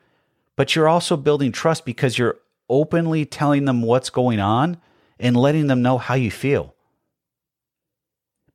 but 0.55 0.75
you're 0.75 0.87
also 0.87 1.17
building 1.17 1.51
trust 1.51 1.85
because 1.85 2.17
you're 2.17 2.39
openly 2.69 3.25
telling 3.25 3.65
them 3.65 3.81
what's 3.81 4.09
going 4.09 4.39
on 4.39 4.77
and 5.19 5.35
letting 5.35 5.67
them 5.67 5.81
know 5.81 5.97
how 5.97 6.13
you 6.13 6.29
feel. 6.29 6.75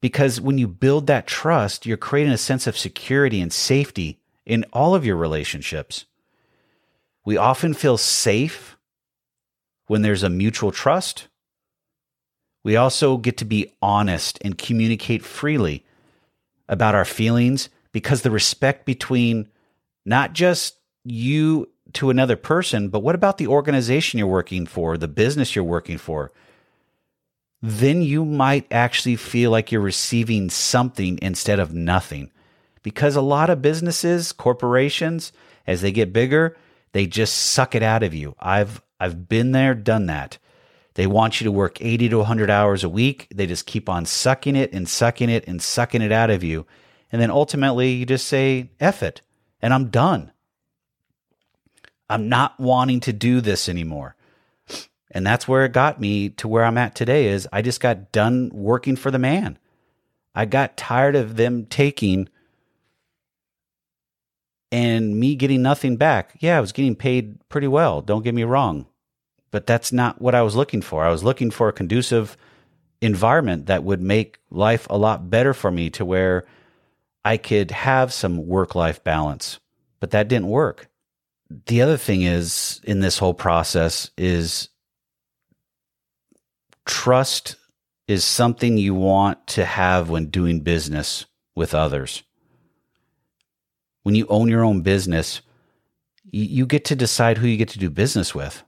Because 0.01 0.41
when 0.41 0.59
you 0.59 0.67
build 0.67 1.07
that 1.07 1.27
trust, 1.27 1.87
you're 1.87 1.97
creating 1.97 2.33
a 2.33 2.39
sense 2.39 2.67
of 2.67 2.77
security 2.77 3.41
and 3.41 3.53
safety 3.53 4.21
in 4.45 4.65
all 4.73 4.95
of 4.95 5.07
your 5.07 5.17
relationships. 5.17 6.07
We 7.25 7.37
often 7.37 7.73
feel 7.73 7.97
safe 7.97 8.77
when 9.87 10.03
there's 10.03 10.25
a 10.25 10.31
mutual 10.31 10.73
trust 10.73 11.29
we 12.65 12.77
also 12.77 13.17
get 13.17 13.37
to 13.39 13.45
be 13.45 13.73
honest 13.83 14.39
and 14.43 14.57
communicate 14.57 15.25
freely 15.25 15.85
about 16.69 16.95
our 16.95 17.05
feelings 17.05 17.69
because 17.93 18.23
the 18.23 18.31
respect 18.31 18.85
between 18.87 19.49
not 20.05 20.33
just 20.33 20.77
you 21.05 21.69
to 21.95 22.11
another 22.11 22.37
person, 22.37 22.89
but 22.89 23.01
what 23.01 23.15
about 23.15 23.39
the 23.39 23.47
organization 23.47 24.19
you're 24.19 24.27
working 24.27 24.67
for, 24.67 24.97
the 24.97 25.09
business 25.09 25.55
you're 25.55 25.65
working 25.65 25.99
for? 25.99 26.33
Then 27.61 28.03
you 28.03 28.25
might 28.25 28.67
actually 28.73 29.17
feel 29.17 29.51
like 29.51 29.71
you're 29.71 29.81
receiving 29.81 30.51
something 30.51 31.19
instead 31.23 31.61
of 31.61 31.75
nothing. 31.75 32.31
Because 32.83 33.15
a 33.15 33.21
lot 33.21 33.51
of 33.51 33.63
businesses, 33.63 34.33
corporations, 34.33 35.33
as 35.67 35.83
they 35.83 35.93
get 35.93 36.13
bigger, 36.13 36.57
they 36.93 37.07
just 37.07 37.37
suck 37.37 37.75
it 37.75 37.83
out 37.83 38.03
of 38.03 38.15
you. 38.15 38.35
I've 38.41 38.83
I've 38.99 39.29
been 39.29 39.53
there, 39.53 39.75
done 39.75 40.07
that. 40.07 40.39
They 40.95 41.07
want 41.07 41.41
you 41.41 41.45
to 41.45 41.53
work 41.53 41.81
80 41.81 42.11
to 42.11 42.19
100 42.19 42.51
hours 42.51 42.85
a 42.85 42.89
week. 42.89 43.27
They 43.35 43.47
just 43.47 43.67
keep 43.67 43.89
on 43.89 44.07
sucking 44.07 44.57
it 44.57 44.73
and 44.73 44.89
sucking 44.89 45.29
it 45.29 45.45
and 45.49 45.61
sucking 45.61 46.03
it 46.03 46.13
out 46.13 46.31
of 46.31 46.45
you. 46.45 46.67
And 47.13 47.21
then 47.21 47.31
ultimately 47.31 47.93
you 47.93 48.07
just 48.07 48.27
say, 48.27 48.71
F 48.81 49.03
it, 49.03 49.21
and 49.61 49.73
I'm 49.73 49.91
done. 49.91 50.33
I'm 52.09 52.29
not 52.29 52.59
wanting 52.59 53.01
to 53.01 53.13
do 53.13 53.41
this 53.41 53.69
anymore. 53.69 54.17
And 55.11 55.27
that's 55.27 55.47
where 55.47 55.65
it 55.65 55.73
got 55.73 56.01
me 56.01 56.31
to 56.31 56.49
where 56.49 56.65
I'm 56.65 56.79
at 56.79 56.95
today 56.95 57.29
is 57.29 57.47
I 57.53 57.61
just 57.61 57.81
got 57.81 58.13
done 58.13 58.51
working 58.53 58.97
for 58.97 59.11
the 59.11 59.19
man. 59.19 59.59
I 60.35 60.47
got 60.47 60.79
tired 60.79 61.15
of 61.15 61.37
them 61.37 61.67
taking 61.67 62.29
and 64.71 65.21
me 65.21 65.37
getting 65.37 65.61
nothing 65.61 65.97
back. 65.99 66.37
Yeah, 66.41 66.57
I 66.57 66.61
was 66.61 66.73
getting 66.73 66.97
paid 66.97 67.47
pretty 67.51 67.69
well. 67.69 68.01
Don't 68.01 68.25
get 68.25 68.35
me 68.35 68.45
wrong 68.45 68.87
but 69.53 69.67
that's 69.67 69.93
not 69.93 70.21
what 70.21 70.35
I 70.35 70.43
was 70.43 70.57
looking 70.57 70.83
for. 70.83 71.05
I 71.05 71.11
was 71.11 71.23
looking 71.23 71.53
for 71.53 71.69
a 71.69 71.73
conducive 71.73 72.37
environment 73.01 73.67
that 73.67 73.85
would 73.85 74.03
make 74.03 74.39
life 74.51 74.89
a 74.91 74.99
lot 74.99 75.31
better 75.31 75.55
for 75.55 75.71
me 75.71 75.91
to 75.91 76.05
where 76.05 76.45
I 77.25 77.37
could 77.37 77.71
have 77.71 78.13
some 78.13 78.47
work 78.47 78.75
life 78.75 79.03
balance. 79.05 79.61
But 80.01 80.11
that 80.11 80.29
didn't 80.29 80.49
work. 80.49 80.89
The 81.67 81.83
other 81.83 81.97
thing 81.97 82.23
is 82.23 82.81
in 82.85 83.01
this 83.01 83.19
whole 83.19 83.35
process 83.35 84.11
is 84.17 84.69
trust 86.87 87.57
is 88.09 88.25
something 88.25 88.77
you 88.77 88.95
want 88.95 89.47
to 89.47 89.65
have 89.65 90.11
when 90.11 90.27
doing 90.27 90.61
business 90.61 91.27
with 91.55 91.75
others. 91.75 92.23
When 94.03 94.15
you 94.15 94.27
own 94.29 94.49
your 94.49 94.65
own 94.65 94.83
business, 94.83 95.41
you 96.25 96.67
get 96.67 96.87
to 96.87 96.97
decide 96.97 97.39
who 97.39 97.47
you 97.47 97.57
get 97.57 97.69
to 97.71 97.79
do 97.79 97.91
business 97.91 98.35
with. 98.35 98.63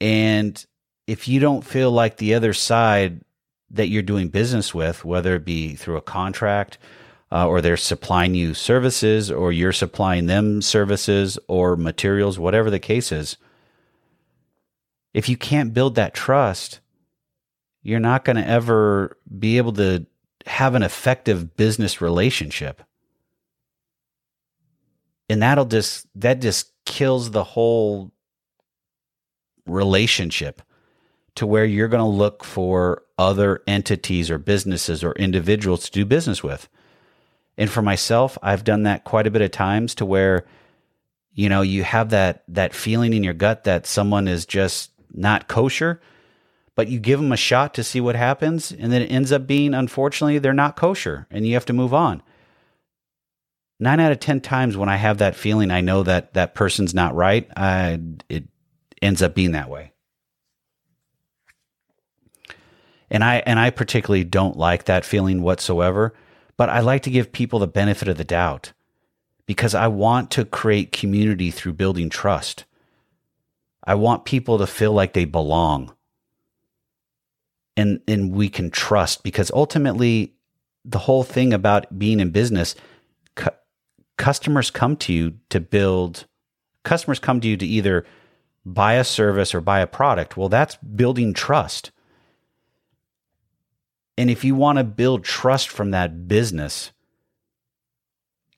And 0.00 0.64
if 1.06 1.28
you 1.28 1.38
don't 1.38 1.64
feel 1.64 1.92
like 1.92 2.16
the 2.16 2.34
other 2.34 2.52
side 2.52 3.22
that 3.72 3.88
you're 3.88 4.02
doing 4.02 4.28
business 4.28 4.74
with, 4.74 5.04
whether 5.04 5.34
it 5.34 5.44
be 5.44 5.74
through 5.74 5.96
a 5.96 6.02
contract 6.02 6.78
uh, 7.30 7.48
or 7.48 7.60
they're 7.60 7.76
supplying 7.76 8.34
you 8.34 8.52
services 8.54 9.30
or 9.30 9.52
you're 9.52 9.72
supplying 9.72 10.26
them 10.26 10.60
services 10.60 11.38
or 11.48 11.76
materials, 11.76 12.38
whatever 12.38 12.70
the 12.70 12.78
case 12.78 13.10
is, 13.10 13.38
if 15.14 15.28
you 15.28 15.36
can't 15.36 15.74
build 15.74 15.94
that 15.94 16.14
trust, 16.14 16.80
you're 17.82 18.00
not 18.00 18.24
going 18.24 18.36
to 18.36 18.46
ever 18.46 19.16
be 19.38 19.56
able 19.56 19.72
to 19.72 20.06
have 20.46 20.74
an 20.74 20.82
effective 20.82 21.56
business 21.56 22.00
relationship. 22.00 22.82
And 25.28 25.42
that'll 25.42 25.64
just, 25.64 26.06
that 26.16 26.40
just 26.40 26.72
kills 26.84 27.30
the 27.30 27.44
whole 27.44 28.12
relationship 29.66 30.60
to 31.36 31.46
where 31.46 31.64
you're 31.64 31.88
going 31.88 32.02
to 32.02 32.06
look 32.06 32.44
for 32.44 33.02
other 33.18 33.62
entities 33.66 34.30
or 34.30 34.38
businesses 34.38 35.02
or 35.02 35.12
individuals 35.12 35.84
to 35.84 35.90
do 35.90 36.04
business 36.04 36.42
with. 36.42 36.68
And 37.56 37.70
for 37.70 37.82
myself, 37.82 38.36
I've 38.42 38.64
done 38.64 38.84
that 38.84 39.04
quite 39.04 39.26
a 39.26 39.30
bit 39.30 39.42
of 39.42 39.50
times 39.50 39.94
to 39.96 40.06
where 40.06 40.46
you 41.34 41.48
know, 41.48 41.62
you 41.62 41.82
have 41.82 42.10
that 42.10 42.44
that 42.48 42.74
feeling 42.74 43.12
in 43.12 43.24
your 43.24 43.34
gut 43.34 43.64
that 43.64 43.86
someone 43.86 44.28
is 44.28 44.46
just 44.46 44.90
not 45.12 45.48
kosher, 45.48 46.00
but 46.74 46.88
you 46.88 46.98
give 46.98 47.20
them 47.20 47.32
a 47.32 47.36
shot 47.36 47.74
to 47.74 47.84
see 47.84 48.00
what 48.00 48.16
happens 48.16 48.72
and 48.72 48.92
then 48.92 49.02
it 49.02 49.10
ends 49.10 49.32
up 49.32 49.46
being 49.46 49.74
unfortunately 49.74 50.38
they're 50.38 50.52
not 50.52 50.76
kosher 50.76 51.26
and 51.30 51.46
you 51.46 51.54
have 51.54 51.66
to 51.66 51.72
move 51.72 51.94
on. 51.94 52.22
9 53.80 53.98
out 53.98 54.12
of 54.12 54.20
10 54.20 54.40
times 54.40 54.76
when 54.76 54.88
I 54.88 54.96
have 54.96 55.18
that 55.18 55.34
feeling 55.34 55.70
I 55.70 55.80
know 55.80 56.02
that 56.02 56.34
that 56.34 56.54
person's 56.54 56.94
not 56.94 57.14
right, 57.14 57.48
I 57.56 58.00
it 58.28 58.44
ends 59.00 59.22
up 59.22 59.34
being 59.34 59.52
that 59.52 59.70
way. 59.70 59.91
And 63.12 63.22
I 63.22 63.42
and 63.44 63.60
I 63.60 63.68
particularly 63.68 64.24
don't 64.24 64.56
like 64.56 64.84
that 64.84 65.04
feeling 65.04 65.42
whatsoever, 65.42 66.14
but 66.56 66.70
I 66.70 66.80
like 66.80 67.02
to 67.02 67.10
give 67.10 67.30
people 67.30 67.58
the 67.58 67.66
benefit 67.66 68.08
of 68.08 68.16
the 68.16 68.24
doubt 68.24 68.72
because 69.44 69.74
I 69.74 69.86
want 69.88 70.30
to 70.32 70.46
create 70.46 70.92
community 70.92 71.50
through 71.50 71.74
building 71.74 72.08
trust. 72.08 72.64
I 73.84 73.96
want 73.96 74.24
people 74.24 74.56
to 74.58 74.66
feel 74.66 74.92
like 74.92 75.12
they 75.12 75.26
belong. 75.26 75.94
And 77.76 78.00
and 78.08 78.32
we 78.32 78.48
can 78.48 78.70
trust 78.70 79.22
because 79.22 79.50
ultimately 79.50 80.32
the 80.82 80.98
whole 81.00 81.22
thing 81.22 81.52
about 81.52 81.98
being 81.98 82.18
in 82.18 82.30
business 82.30 82.74
cu- 83.34 83.50
customers 84.16 84.70
come 84.70 84.96
to 84.96 85.12
you 85.12 85.34
to 85.50 85.60
build 85.60 86.24
customers 86.82 87.18
come 87.18 87.42
to 87.42 87.48
you 87.48 87.58
to 87.58 87.66
either 87.66 88.06
buy 88.64 88.94
a 88.94 89.04
service 89.04 89.54
or 89.54 89.60
buy 89.60 89.80
a 89.80 89.86
product. 89.86 90.38
Well, 90.38 90.48
that's 90.48 90.76
building 90.76 91.34
trust. 91.34 91.90
And 94.18 94.30
if 94.30 94.44
you 94.44 94.54
want 94.54 94.78
to 94.78 94.84
build 94.84 95.24
trust 95.24 95.68
from 95.68 95.90
that 95.92 96.28
business, 96.28 96.92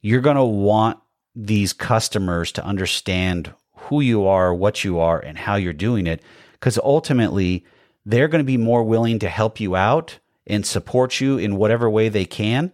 you're 0.01 0.21
going 0.21 0.37
to 0.37 0.45
want 0.45 0.99
these 1.35 1.73
customers 1.73 2.53
to 2.53 2.65
understand 2.65 3.53
who 3.77 4.01
you 4.01 4.27
are, 4.27 4.55
what 4.55 4.85
you 4.85 4.99
are, 4.99 5.19
and 5.19 5.39
how 5.39 5.57
you're 5.57 5.73
doing 5.73 6.07
it. 6.07 6.23
Because 6.53 6.79
ultimately, 6.79 7.65
they're 8.05 8.29
going 8.29 8.41
to 8.41 8.47
be 8.47 8.57
more 8.57 8.83
willing 8.83 9.19
to 9.21 9.29
help 9.29 9.61
you 9.61 9.77
out 9.77 10.19
and 10.47 10.67
support 10.67 11.21
you 11.21 11.39
in 11.39 11.57
whatever 11.57 11.89
way 11.89 12.09
they 12.09 12.25
can. 12.25 12.73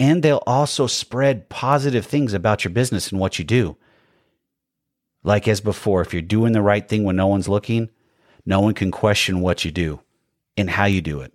And 0.00 0.22
they'll 0.22 0.42
also 0.46 0.86
spread 0.86 1.48
positive 1.48 2.06
things 2.06 2.34
about 2.34 2.64
your 2.64 2.72
business 2.72 3.12
and 3.12 3.20
what 3.20 3.38
you 3.38 3.44
do. 3.44 3.76
Like 5.22 5.46
as 5.46 5.60
before, 5.60 6.00
if 6.00 6.12
you're 6.12 6.22
doing 6.22 6.52
the 6.52 6.62
right 6.62 6.88
thing 6.88 7.04
when 7.04 7.16
no 7.16 7.28
one's 7.28 7.48
looking, 7.48 7.90
no 8.44 8.60
one 8.60 8.74
can 8.74 8.90
question 8.90 9.40
what 9.40 9.64
you 9.64 9.70
do 9.70 10.00
and 10.56 10.68
how 10.68 10.86
you 10.86 11.00
do 11.00 11.20
it. 11.20 11.32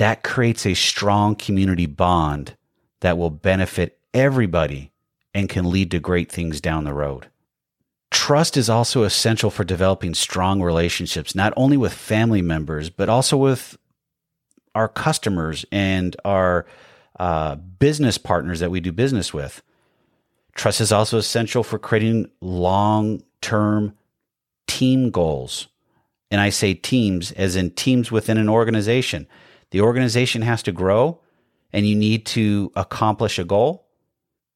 That 0.00 0.22
creates 0.22 0.64
a 0.64 0.72
strong 0.72 1.34
community 1.34 1.84
bond 1.84 2.56
that 3.00 3.18
will 3.18 3.28
benefit 3.28 3.98
everybody 4.14 4.92
and 5.34 5.46
can 5.46 5.70
lead 5.70 5.90
to 5.90 6.00
great 6.00 6.32
things 6.32 6.58
down 6.58 6.84
the 6.84 6.94
road. 6.94 7.28
Trust 8.10 8.56
is 8.56 8.70
also 8.70 9.02
essential 9.02 9.50
for 9.50 9.62
developing 9.62 10.14
strong 10.14 10.62
relationships, 10.62 11.34
not 11.34 11.52
only 11.54 11.76
with 11.76 11.92
family 11.92 12.40
members, 12.40 12.88
but 12.88 13.10
also 13.10 13.36
with 13.36 13.76
our 14.74 14.88
customers 14.88 15.66
and 15.70 16.16
our 16.24 16.64
uh, 17.18 17.56
business 17.56 18.16
partners 18.16 18.60
that 18.60 18.70
we 18.70 18.80
do 18.80 18.92
business 18.92 19.34
with. 19.34 19.62
Trust 20.54 20.80
is 20.80 20.92
also 20.92 21.18
essential 21.18 21.62
for 21.62 21.78
creating 21.78 22.30
long 22.40 23.22
term 23.42 23.92
team 24.66 25.10
goals. 25.10 25.68
And 26.30 26.40
I 26.40 26.48
say 26.48 26.72
teams 26.72 27.32
as 27.32 27.54
in 27.54 27.72
teams 27.72 28.10
within 28.10 28.38
an 28.38 28.48
organization. 28.48 29.26
The 29.70 29.80
organization 29.80 30.42
has 30.42 30.62
to 30.64 30.72
grow 30.72 31.20
and 31.72 31.86
you 31.86 31.94
need 31.94 32.26
to 32.26 32.72
accomplish 32.74 33.38
a 33.38 33.44
goal. 33.44 33.86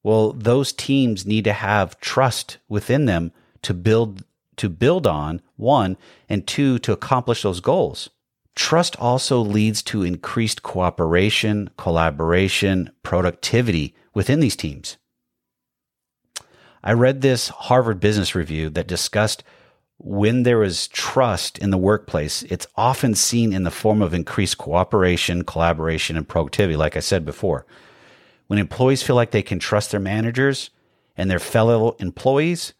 Well, 0.02 0.32
those 0.32 0.72
teams 0.72 1.26
need 1.26 1.44
to 1.44 1.52
have 1.52 2.00
trust 2.00 2.58
within 2.68 3.06
them 3.06 3.32
to 3.62 3.74
build 3.74 4.24
to 4.56 4.68
build 4.68 5.04
on 5.06 5.42
one 5.56 5.96
and 6.28 6.46
two 6.46 6.78
to 6.80 6.92
accomplish 6.92 7.42
those 7.42 7.60
goals. 7.60 8.10
Trust 8.54 8.94
also 9.00 9.40
leads 9.40 9.82
to 9.82 10.04
increased 10.04 10.62
cooperation, 10.62 11.70
collaboration, 11.76 12.90
productivity 13.02 13.96
within 14.12 14.38
these 14.38 14.54
teams. 14.54 14.96
I 16.84 16.92
read 16.92 17.20
this 17.20 17.48
Harvard 17.48 17.98
Business 17.98 18.34
Review 18.34 18.70
that 18.70 18.86
discussed 18.86 19.42
when 19.98 20.42
there 20.42 20.62
is 20.62 20.88
trust 20.88 21.58
in 21.58 21.70
the 21.70 21.78
workplace, 21.78 22.42
it's 22.44 22.66
often 22.76 23.14
seen 23.14 23.52
in 23.52 23.62
the 23.62 23.70
form 23.70 24.02
of 24.02 24.12
increased 24.12 24.58
cooperation, 24.58 25.44
collaboration, 25.44 26.16
and 26.16 26.28
productivity, 26.28 26.76
like 26.76 26.96
I 26.96 27.00
said 27.00 27.24
before. 27.24 27.64
When 28.46 28.58
employees 28.58 29.02
feel 29.02 29.16
like 29.16 29.30
they 29.30 29.42
can 29.42 29.58
trust 29.58 29.90
their 29.90 30.00
managers 30.00 30.70
and 31.16 31.30
their 31.30 31.38
fellow 31.38 31.96
employees, 31.98 32.74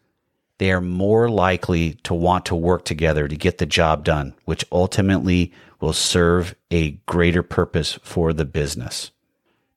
they 0.57 0.71
are 0.71 0.81
more 0.81 1.29
likely 1.29 1.93
to 2.03 2.13
want 2.13 2.45
to 2.45 2.55
work 2.55 2.85
together 2.85 3.27
to 3.27 3.35
get 3.35 3.57
the 3.57 3.65
job 3.65 4.03
done, 4.03 4.35
which 4.45 4.65
ultimately 4.71 5.51
will 5.79 5.93
serve 5.93 6.55
a 6.71 6.91
greater 7.07 7.43
purpose 7.43 7.99
for 8.03 8.33
the 8.33 8.45
business. 8.45 9.11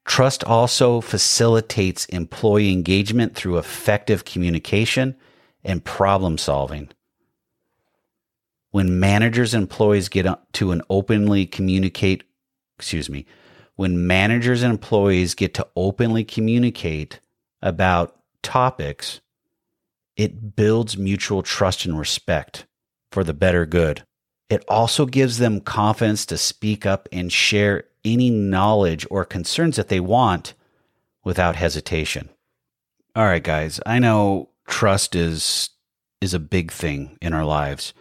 Trust 0.05 0.45
also 0.45 1.01
facilitates 1.01 2.07
employee 2.07 2.73
engagement 2.73 3.35
through 3.35 3.59
effective 3.59 4.25
communication 4.25 5.17
and 5.65 5.85
problem 5.85 6.39
solving. 6.39 6.89
When 8.71 9.01
managers 9.01 9.55
and 9.55 9.63
employees 9.63 10.09
get 10.09 10.27
to 10.55 10.73
an 10.73 10.83
openly 10.91 11.47
communicate, 11.47 12.25
excuse 12.79 13.09
me, 13.09 13.27
when 13.77 14.07
managers 14.07 14.63
and 14.63 14.73
employees 14.73 15.35
get 15.35 15.55
to 15.55 15.67
openly 15.77 16.25
communicate 16.25 17.21
about 17.63 18.19
topics, 18.43 19.21
it 20.17 20.57
builds 20.57 20.99
mutual 20.99 21.43
trust 21.43 21.85
and 21.85 21.99
respect 21.99 22.67
for 23.11 23.25
the 23.25 23.33
better 23.33 23.65
good. 23.65 24.05
It 24.51 24.65
also 24.69 25.07
gives 25.07 25.39
them 25.39 25.61
confidence 25.61 26.27
to 26.27 26.37
speak 26.37 26.87
up 26.87 27.09
and 27.13 27.33
share 27.33 27.85
any 28.05 28.31
knowledge 28.31 29.07
or 29.11 29.25
concerns 29.25 29.77
that 29.77 29.89
they 29.89 30.01
want 30.01 30.55
without 31.25 31.57
hesitation. 31.57 32.31
All 33.15 33.25
right, 33.25 33.43
guys, 33.43 33.81
I 33.85 33.99
know 33.99 34.51
trust 34.67 35.15
is 35.15 35.71
is 36.21 36.35
a 36.35 36.41
big 36.41 36.73
thing 36.73 37.17
in 37.23 37.33
our 37.33 37.45
lives, 37.45 37.95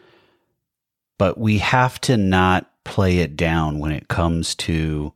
but 1.17 1.37
we 1.37 1.57
have 1.59 1.99
to 2.01 2.17
not 2.17 2.69
play 2.83 3.19
it 3.19 3.35
down 3.35 3.79
when 3.79 3.91
it 3.91 4.07
comes 4.07 4.55
to 4.55 5.13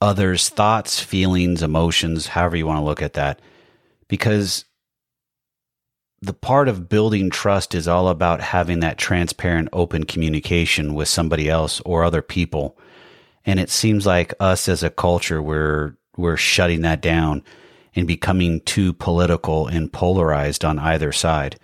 others' 0.00 0.48
thoughts, 0.48 1.00
feelings, 1.00 1.62
emotions, 1.62 2.28
however 2.28 2.56
you 2.56 2.66
want 2.66 2.78
to 2.78 2.84
look 2.84 3.02
at 3.02 3.14
that. 3.14 3.40
Because 4.06 4.64
the 6.20 6.32
part 6.32 6.68
of 6.68 6.88
building 6.88 7.30
trust 7.30 7.74
is 7.74 7.86
all 7.86 8.08
about 8.08 8.40
having 8.40 8.80
that 8.80 8.98
transparent, 8.98 9.68
open 9.72 10.04
communication 10.04 10.94
with 10.94 11.08
somebody 11.08 11.48
else 11.48 11.80
or 11.84 12.02
other 12.02 12.22
people. 12.22 12.78
And 13.44 13.60
it 13.60 13.70
seems 13.70 14.06
like 14.06 14.34
us 14.40 14.68
as 14.68 14.82
a 14.82 14.90
culture, 14.90 15.40
we're, 15.40 15.96
we're 16.16 16.36
shutting 16.36 16.82
that 16.82 17.00
down 17.00 17.42
and 17.94 18.06
becoming 18.06 18.60
too 18.60 18.92
political 18.92 19.66
and 19.66 19.92
polarized 19.92 20.64
on 20.64 20.78
either 20.78 21.12
side. 21.12 21.58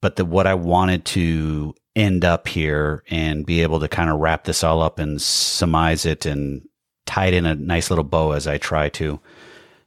But 0.00 0.20
what 0.20 0.46
I 0.46 0.54
wanted 0.54 1.04
to 1.06 1.74
end 1.96 2.24
up 2.24 2.46
here 2.46 3.02
and 3.10 3.44
be 3.44 3.62
able 3.62 3.80
to 3.80 3.88
kind 3.88 4.10
of 4.10 4.20
wrap 4.20 4.44
this 4.44 4.62
all 4.62 4.80
up 4.80 4.98
and 4.98 5.20
surmise 5.20 6.06
it 6.06 6.24
and 6.26 6.68
tie 7.06 7.26
it 7.26 7.34
in 7.34 7.46
a 7.46 7.54
nice 7.54 7.90
little 7.90 8.04
bow 8.04 8.32
as 8.32 8.46
I 8.46 8.58
try 8.58 8.88
to. 8.90 9.20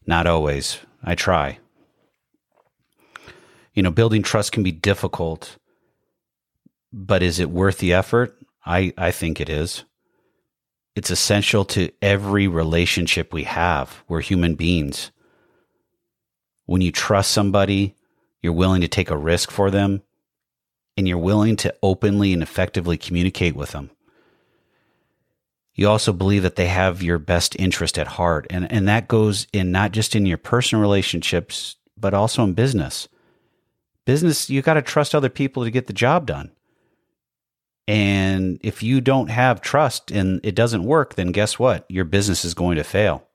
Not 0.06 0.28
always. 0.28 0.80
I 1.04 1.16
try 1.16 1.60
you 3.74 3.84
know, 3.84 3.92
building 3.92 4.22
trust 4.22 4.52
can 4.52 4.64
be 4.64 4.72
difficult, 4.72 5.58
but 6.92 7.24
is 7.24 7.40
it 7.40 7.50
worth 7.50 7.78
the 7.78 7.94
effort? 7.94 8.38
I, 8.66 8.94
I 8.98 9.12
think 9.12 9.40
it 9.40 9.50
is. 9.50 9.86
It's 10.96 11.10
essential 11.10 11.64
to 11.66 11.90
every 12.02 12.48
relationship 12.48 13.34
we 13.34 13.46
have. 13.46 14.04
We're 14.10 14.22
human 14.22 14.56
beings. 14.56 15.12
When 16.66 16.82
you 16.82 16.92
trust 16.92 17.32
somebody, 17.32 17.96
you're 18.42 18.54
willing 18.54 18.82
to 18.82 18.88
take 18.88 19.10
a 19.10 19.18
risk 19.18 19.52
for 19.52 19.72
them 19.72 20.02
and 20.98 21.08
you're 21.08 21.18
willing 21.18 21.56
to 21.58 21.74
openly 21.82 22.34
and 22.34 22.44
effectively 22.44 22.98
communicate 22.98 23.56
with 23.56 23.72
them. 23.72 23.92
You 25.74 25.88
also 25.88 26.12
believe 26.12 26.44
that 26.44 26.58
they 26.58 26.68
have 26.68 27.02
your 27.02 27.18
best 27.18 27.56
interest 27.58 27.98
at 27.98 28.08
heart. 28.08 28.46
And, 28.50 28.70
and 28.72 28.88
that 28.88 29.08
goes 29.08 29.48
in 29.54 29.72
not 29.72 29.92
just 29.94 30.16
in 30.16 30.26
your 30.26 30.38
personal 30.38 30.82
relationships, 30.82 31.78
but 31.98 32.14
also 32.14 32.44
in 32.44 32.54
business 32.54 33.08
business, 34.06 34.50
you 34.50 34.62
got 34.62 34.76
to 34.76 34.82
trust 34.82 35.16
other 35.16 35.30
people 35.30 35.64
to 35.64 35.72
get 35.72 35.88
the 35.88 35.94
job 35.94 36.26
done. 36.26 36.52
And 37.88 38.60
if 38.62 38.84
you 38.84 39.02
don't 39.02 39.30
have 39.30 39.62
trust 39.62 40.12
and 40.12 40.40
it 40.44 40.56
doesn't 40.56 40.84
work, 40.84 41.16
then 41.16 41.32
guess 41.32 41.60
what? 41.60 41.86
Your 41.90 42.06
business 42.06 42.46
is 42.46 42.54
going 42.54 42.78
to 42.78 42.84
fail. 42.84 43.28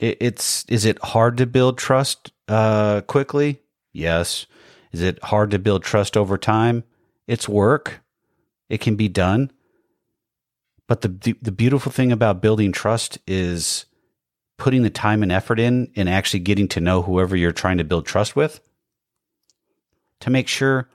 it's 0.00 0.64
is 0.68 0.84
it 0.84 0.98
hard 1.02 1.36
to 1.36 1.46
build 1.46 1.78
trust 1.78 2.32
uh, 2.52 3.00
quickly? 3.02 3.60
Yes. 3.92 4.46
Is 4.92 5.00
it 5.00 5.22
hard 5.24 5.50
to 5.52 5.58
build 5.58 5.82
trust 5.82 6.16
over 6.16 6.36
time? 6.36 6.84
It's 7.26 7.48
work. 7.48 8.02
It 8.68 8.80
can 8.80 8.94
be 8.94 9.08
done. 9.08 9.50
But 10.86 11.00
the, 11.00 11.08
the 11.08 11.34
the 11.40 11.52
beautiful 11.52 11.90
thing 11.90 12.12
about 12.12 12.42
building 12.42 12.72
trust 12.72 13.18
is 13.26 13.86
putting 14.58 14.82
the 14.82 14.90
time 14.90 15.22
and 15.22 15.32
effort 15.32 15.58
in 15.58 15.90
and 15.96 16.08
actually 16.08 16.40
getting 16.40 16.68
to 16.68 16.80
know 16.80 17.02
whoever 17.02 17.34
you're 17.34 17.52
trying 17.52 17.78
to 17.78 17.84
build 17.84 18.04
trust 18.04 18.36
with 18.36 18.60
to 20.20 20.30
make 20.30 20.48
sure 20.48 20.88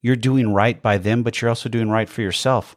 you're 0.00 0.16
doing 0.16 0.54
right 0.54 0.80
by 0.80 0.96
them, 0.98 1.22
but 1.22 1.40
you're 1.40 1.48
also 1.48 1.68
doing 1.68 1.90
right 1.90 2.08
for 2.08 2.22
yourself. 2.22 2.76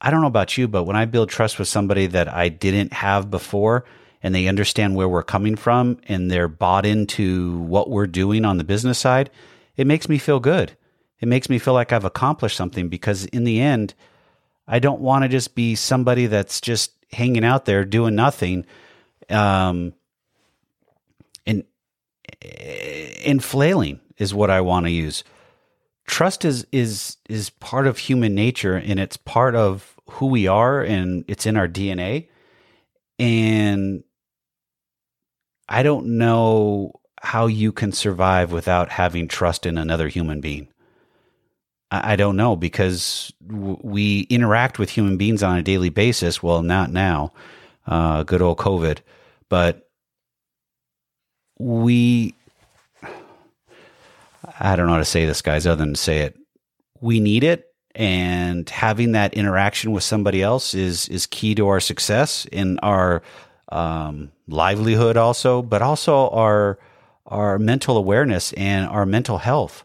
I 0.00 0.10
don't 0.10 0.22
know 0.22 0.28
about 0.28 0.56
you, 0.56 0.66
but 0.66 0.84
when 0.84 0.96
I 0.96 1.04
build 1.04 1.28
trust 1.28 1.58
with 1.58 1.68
somebody 1.68 2.06
that 2.06 2.32
I 2.32 2.48
didn't 2.48 2.94
have 2.94 3.30
before 3.30 3.84
and 4.22 4.34
they 4.34 4.48
understand 4.48 4.96
where 4.96 5.08
we're 5.08 5.22
coming 5.22 5.56
from 5.56 5.98
and 6.08 6.30
they're 6.30 6.48
bought 6.48 6.86
into 6.86 7.58
what 7.60 7.90
we're 7.90 8.06
doing 8.06 8.44
on 8.44 8.58
the 8.58 8.64
business 8.64 8.98
side, 8.98 9.30
it 9.76 9.86
makes 9.86 10.08
me 10.08 10.18
feel 10.18 10.40
good. 10.40 10.76
It 11.20 11.28
makes 11.28 11.48
me 11.48 11.58
feel 11.58 11.74
like 11.74 11.92
I've 11.92 12.04
accomplished 12.04 12.56
something 12.56 12.88
because 12.88 13.26
in 13.26 13.44
the 13.44 13.60
end, 13.60 13.94
I 14.66 14.78
don't 14.78 15.00
want 15.00 15.24
to 15.24 15.28
just 15.28 15.54
be 15.54 15.74
somebody 15.74 16.26
that's 16.26 16.60
just 16.60 16.92
hanging 17.12 17.44
out 17.44 17.64
there 17.64 17.84
doing 17.84 18.14
nothing 18.14 18.66
um, 19.30 19.94
and 23.24 23.42
flailing 23.42 24.00
is 24.16 24.34
what 24.34 24.50
I 24.50 24.60
want 24.60 24.86
to 24.86 24.90
use. 24.90 25.24
Trust 26.06 26.44
is 26.44 26.66
is 26.72 27.16
is 27.28 27.50
part 27.50 27.86
of 27.86 27.98
human 27.98 28.34
nature, 28.34 28.74
and 28.74 28.98
it's 28.98 29.16
part 29.16 29.54
of 29.54 29.94
who 30.10 30.26
we 30.26 30.46
are, 30.46 30.80
and 30.80 31.24
it's 31.28 31.46
in 31.46 31.56
our 31.56 31.68
DNA. 31.68 32.28
And 33.18 34.04
I 35.68 35.82
don't 35.82 36.18
know 36.18 36.92
how 37.20 37.46
you 37.46 37.72
can 37.72 37.92
survive 37.92 38.52
without 38.52 38.90
having 38.90 39.28
trust 39.28 39.66
in 39.66 39.76
another 39.76 40.08
human 40.08 40.40
being. 40.40 40.68
I 41.90 42.16
don't 42.16 42.36
know 42.36 42.54
because 42.54 43.32
we 43.40 44.20
interact 44.28 44.78
with 44.78 44.90
human 44.90 45.16
beings 45.16 45.42
on 45.42 45.56
a 45.56 45.62
daily 45.62 45.88
basis. 45.88 46.42
Well, 46.42 46.62
not 46.62 46.90
now, 46.92 47.32
uh, 47.86 48.24
good 48.24 48.42
old 48.42 48.58
COVID, 48.58 48.98
but 49.48 49.88
we 51.58 52.34
I 54.60 54.76
don't 54.76 54.86
know 54.86 54.92
how 54.92 54.98
to 54.98 55.04
say 55.04 55.26
this, 55.26 55.42
guys, 55.42 55.66
other 55.66 55.84
than 55.84 55.94
to 55.94 56.00
say 56.00 56.20
it. 56.20 56.36
We 57.00 57.20
need 57.20 57.44
it, 57.44 57.66
and 57.94 58.68
having 58.68 59.12
that 59.12 59.34
interaction 59.34 59.92
with 59.92 60.04
somebody 60.04 60.42
else 60.42 60.74
is 60.74 61.08
is 61.08 61.26
key 61.26 61.54
to 61.54 61.68
our 61.68 61.80
success 61.80 62.46
in 62.52 62.78
our 62.80 63.22
um, 63.70 64.32
livelihood, 64.46 65.16
also, 65.16 65.62
but 65.62 65.82
also 65.82 66.28
our 66.30 66.78
our 67.26 67.58
mental 67.58 67.96
awareness 67.96 68.52
and 68.54 68.86
our 68.88 69.04
mental 69.04 69.38
health. 69.38 69.84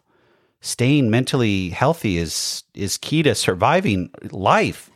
Staying 0.60 1.10
mentally 1.10 1.70
healthy 1.70 2.16
is 2.16 2.64
is 2.74 2.96
key 2.96 3.22
to 3.22 3.34
surviving 3.34 4.10
life. 4.30 4.90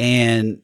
And 0.00 0.62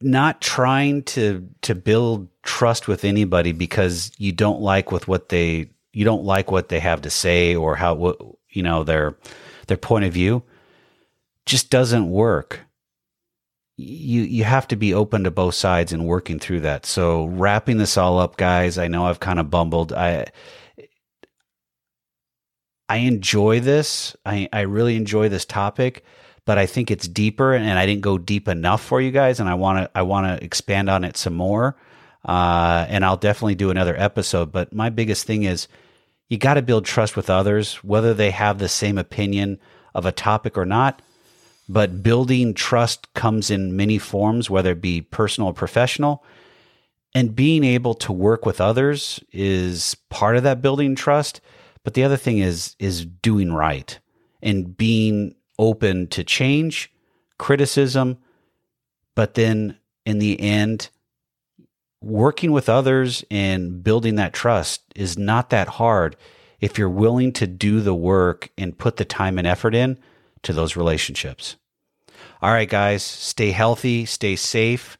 not 0.00 0.40
trying 0.40 1.02
to 1.02 1.48
to 1.62 1.74
build 1.74 2.28
trust 2.42 2.86
with 2.86 3.04
anybody 3.04 3.52
because 3.52 4.12
you 4.18 4.32
don't 4.32 4.60
like 4.60 4.92
with 4.92 5.08
what 5.08 5.28
they 5.28 5.70
you 5.92 6.04
don't 6.04 6.24
like 6.24 6.50
what 6.50 6.68
they 6.68 6.78
have 6.78 7.02
to 7.02 7.10
say 7.10 7.56
or 7.56 7.74
how 7.74 8.14
you 8.50 8.62
know 8.62 8.84
their 8.84 9.16
their 9.66 9.76
point 9.76 10.04
of 10.04 10.12
view 10.12 10.42
just 11.46 11.70
doesn't 11.70 12.10
work 12.10 12.60
you 13.78 14.22
you 14.22 14.44
have 14.44 14.68
to 14.68 14.76
be 14.76 14.92
open 14.92 15.24
to 15.24 15.30
both 15.30 15.54
sides 15.54 15.92
and 15.92 16.04
working 16.04 16.38
through 16.38 16.60
that 16.60 16.84
so 16.84 17.26
wrapping 17.26 17.78
this 17.78 17.96
all 17.96 18.18
up 18.18 18.36
guys 18.36 18.76
i 18.76 18.88
know 18.88 19.06
i've 19.06 19.20
kind 19.20 19.38
of 19.38 19.50
bumbled 19.50 19.92
i 19.92 20.26
i 22.88 22.96
enjoy 22.96 23.60
this 23.60 24.16
i 24.26 24.48
i 24.52 24.60
really 24.60 24.96
enjoy 24.96 25.28
this 25.28 25.44
topic 25.44 26.04
but 26.48 26.56
I 26.56 26.64
think 26.64 26.90
it's 26.90 27.06
deeper 27.06 27.52
and 27.52 27.78
I 27.78 27.84
didn't 27.84 28.00
go 28.00 28.16
deep 28.16 28.48
enough 28.48 28.82
for 28.82 29.02
you 29.02 29.10
guys. 29.10 29.38
And 29.38 29.50
I 29.50 29.54
want 29.54 29.84
to, 29.84 29.90
I 29.94 30.00
want 30.00 30.28
to 30.28 30.42
expand 30.42 30.88
on 30.88 31.04
it 31.04 31.18
some 31.18 31.34
more. 31.34 31.76
Uh, 32.24 32.86
and 32.88 33.04
I'll 33.04 33.18
definitely 33.18 33.54
do 33.54 33.68
another 33.68 33.94
episode. 33.94 34.50
But 34.50 34.72
my 34.72 34.88
biggest 34.88 35.26
thing 35.26 35.42
is 35.42 35.68
you 36.30 36.38
got 36.38 36.54
to 36.54 36.62
build 36.62 36.86
trust 36.86 37.16
with 37.16 37.28
others, 37.28 37.74
whether 37.84 38.14
they 38.14 38.30
have 38.30 38.58
the 38.58 38.68
same 38.70 38.96
opinion 38.96 39.60
of 39.94 40.06
a 40.06 40.10
topic 40.10 40.56
or 40.56 40.64
not. 40.64 41.02
But 41.68 42.02
building 42.02 42.54
trust 42.54 43.12
comes 43.14 43.50
in 43.50 43.76
many 43.76 43.98
forms, 43.98 44.48
whether 44.48 44.72
it 44.72 44.80
be 44.80 45.02
personal 45.02 45.50
or 45.50 45.54
professional. 45.54 46.24
And 47.14 47.36
being 47.36 47.64
able 47.64 47.94
to 47.94 48.12
work 48.12 48.46
with 48.46 48.60
others 48.60 49.20
is 49.32 49.96
part 50.08 50.36
of 50.36 50.42
that 50.44 50.62
building 50.62 50.94
trust. 50.94 51.40
But 51.84 51.94
the 51.94 52.04
other 52.04 52.16
thing 52.16 52.38
is 52.38 52.76
is 52.78 53.04
doing 53.04 53.52
right 53.52 53.98
and 54.42 54.76
being 54.76 55.34
open 55.58 56.06
to 56.08 56.22
change, 56.22 56.92
criticism, 57.38 58.18
but 59.14 59.34
then 59.34 59.78
in 60.06 60.18
the 60.18 60.40
end, 60.40 60.90
working 62.00 62.52
with 62.52 62.68
others 62.68 63.24
and 63.30 63.82
building 63.82 64.14
that 64.14 64.32
trust 64.32 64.82
is 64.94 65.18
not 65.18 65.50
that 65.50 65.68
hard 65.68 66.16
if 66.60 66.78
you're 66.78 66.88
willing 66.88 67.32
to 67.32 67.46
do 67.46 67.80
the 67.80 67.94
work 67.94 68.50
and 68.56 68.78
put 68.78 68.96
the 68.96 69.04
time 69.04 69.38
and 69.38 69.46
effort 69.46 69.74
in 69.74 69.98
to 70.42 70.52
those 70.52 70.76
relationships. 70.76 71.56
All 72.40 72.52
right, 72.52 72.68
guys, 72.68 73.02
stay 73.02 73.50
healthy, 73.50 74.04
stay 74.04 74.36
safe, 74.36 74.96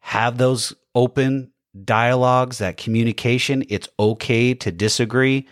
have 0.00 0.38
those 0.38 0.74
open 0.94 1.52
dialogues, 1.84 2.58
that 2.58 2.76
communication. 2.76 3.64
It's 3.68 3.88
okay 3.98 4.54
to 4.54 4.70
disagree. 4.70 5.48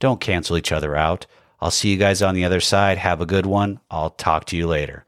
Don't 0.00 0.20
cancel 0.20 0.56
each 0.56 0.72
other 0.72 0.96
out. 0.96 1.26
I'll 1.60 1.70
see 1.70 1.90
you 1.90 1.96
guys 1.96 2.22
on 2.22 2.34
the 2.34 2.44
other 2.44 2.60
side. 2.60 2.98
Have 2.98 3.20
a 3.20 3.26
good 3.26 3.46
one. 3.46 3.80
I'll 3.90 4.10
talk 4.10 4.46
to 4.46 4.56
you 4.56 4.66
later. 4.66 5.04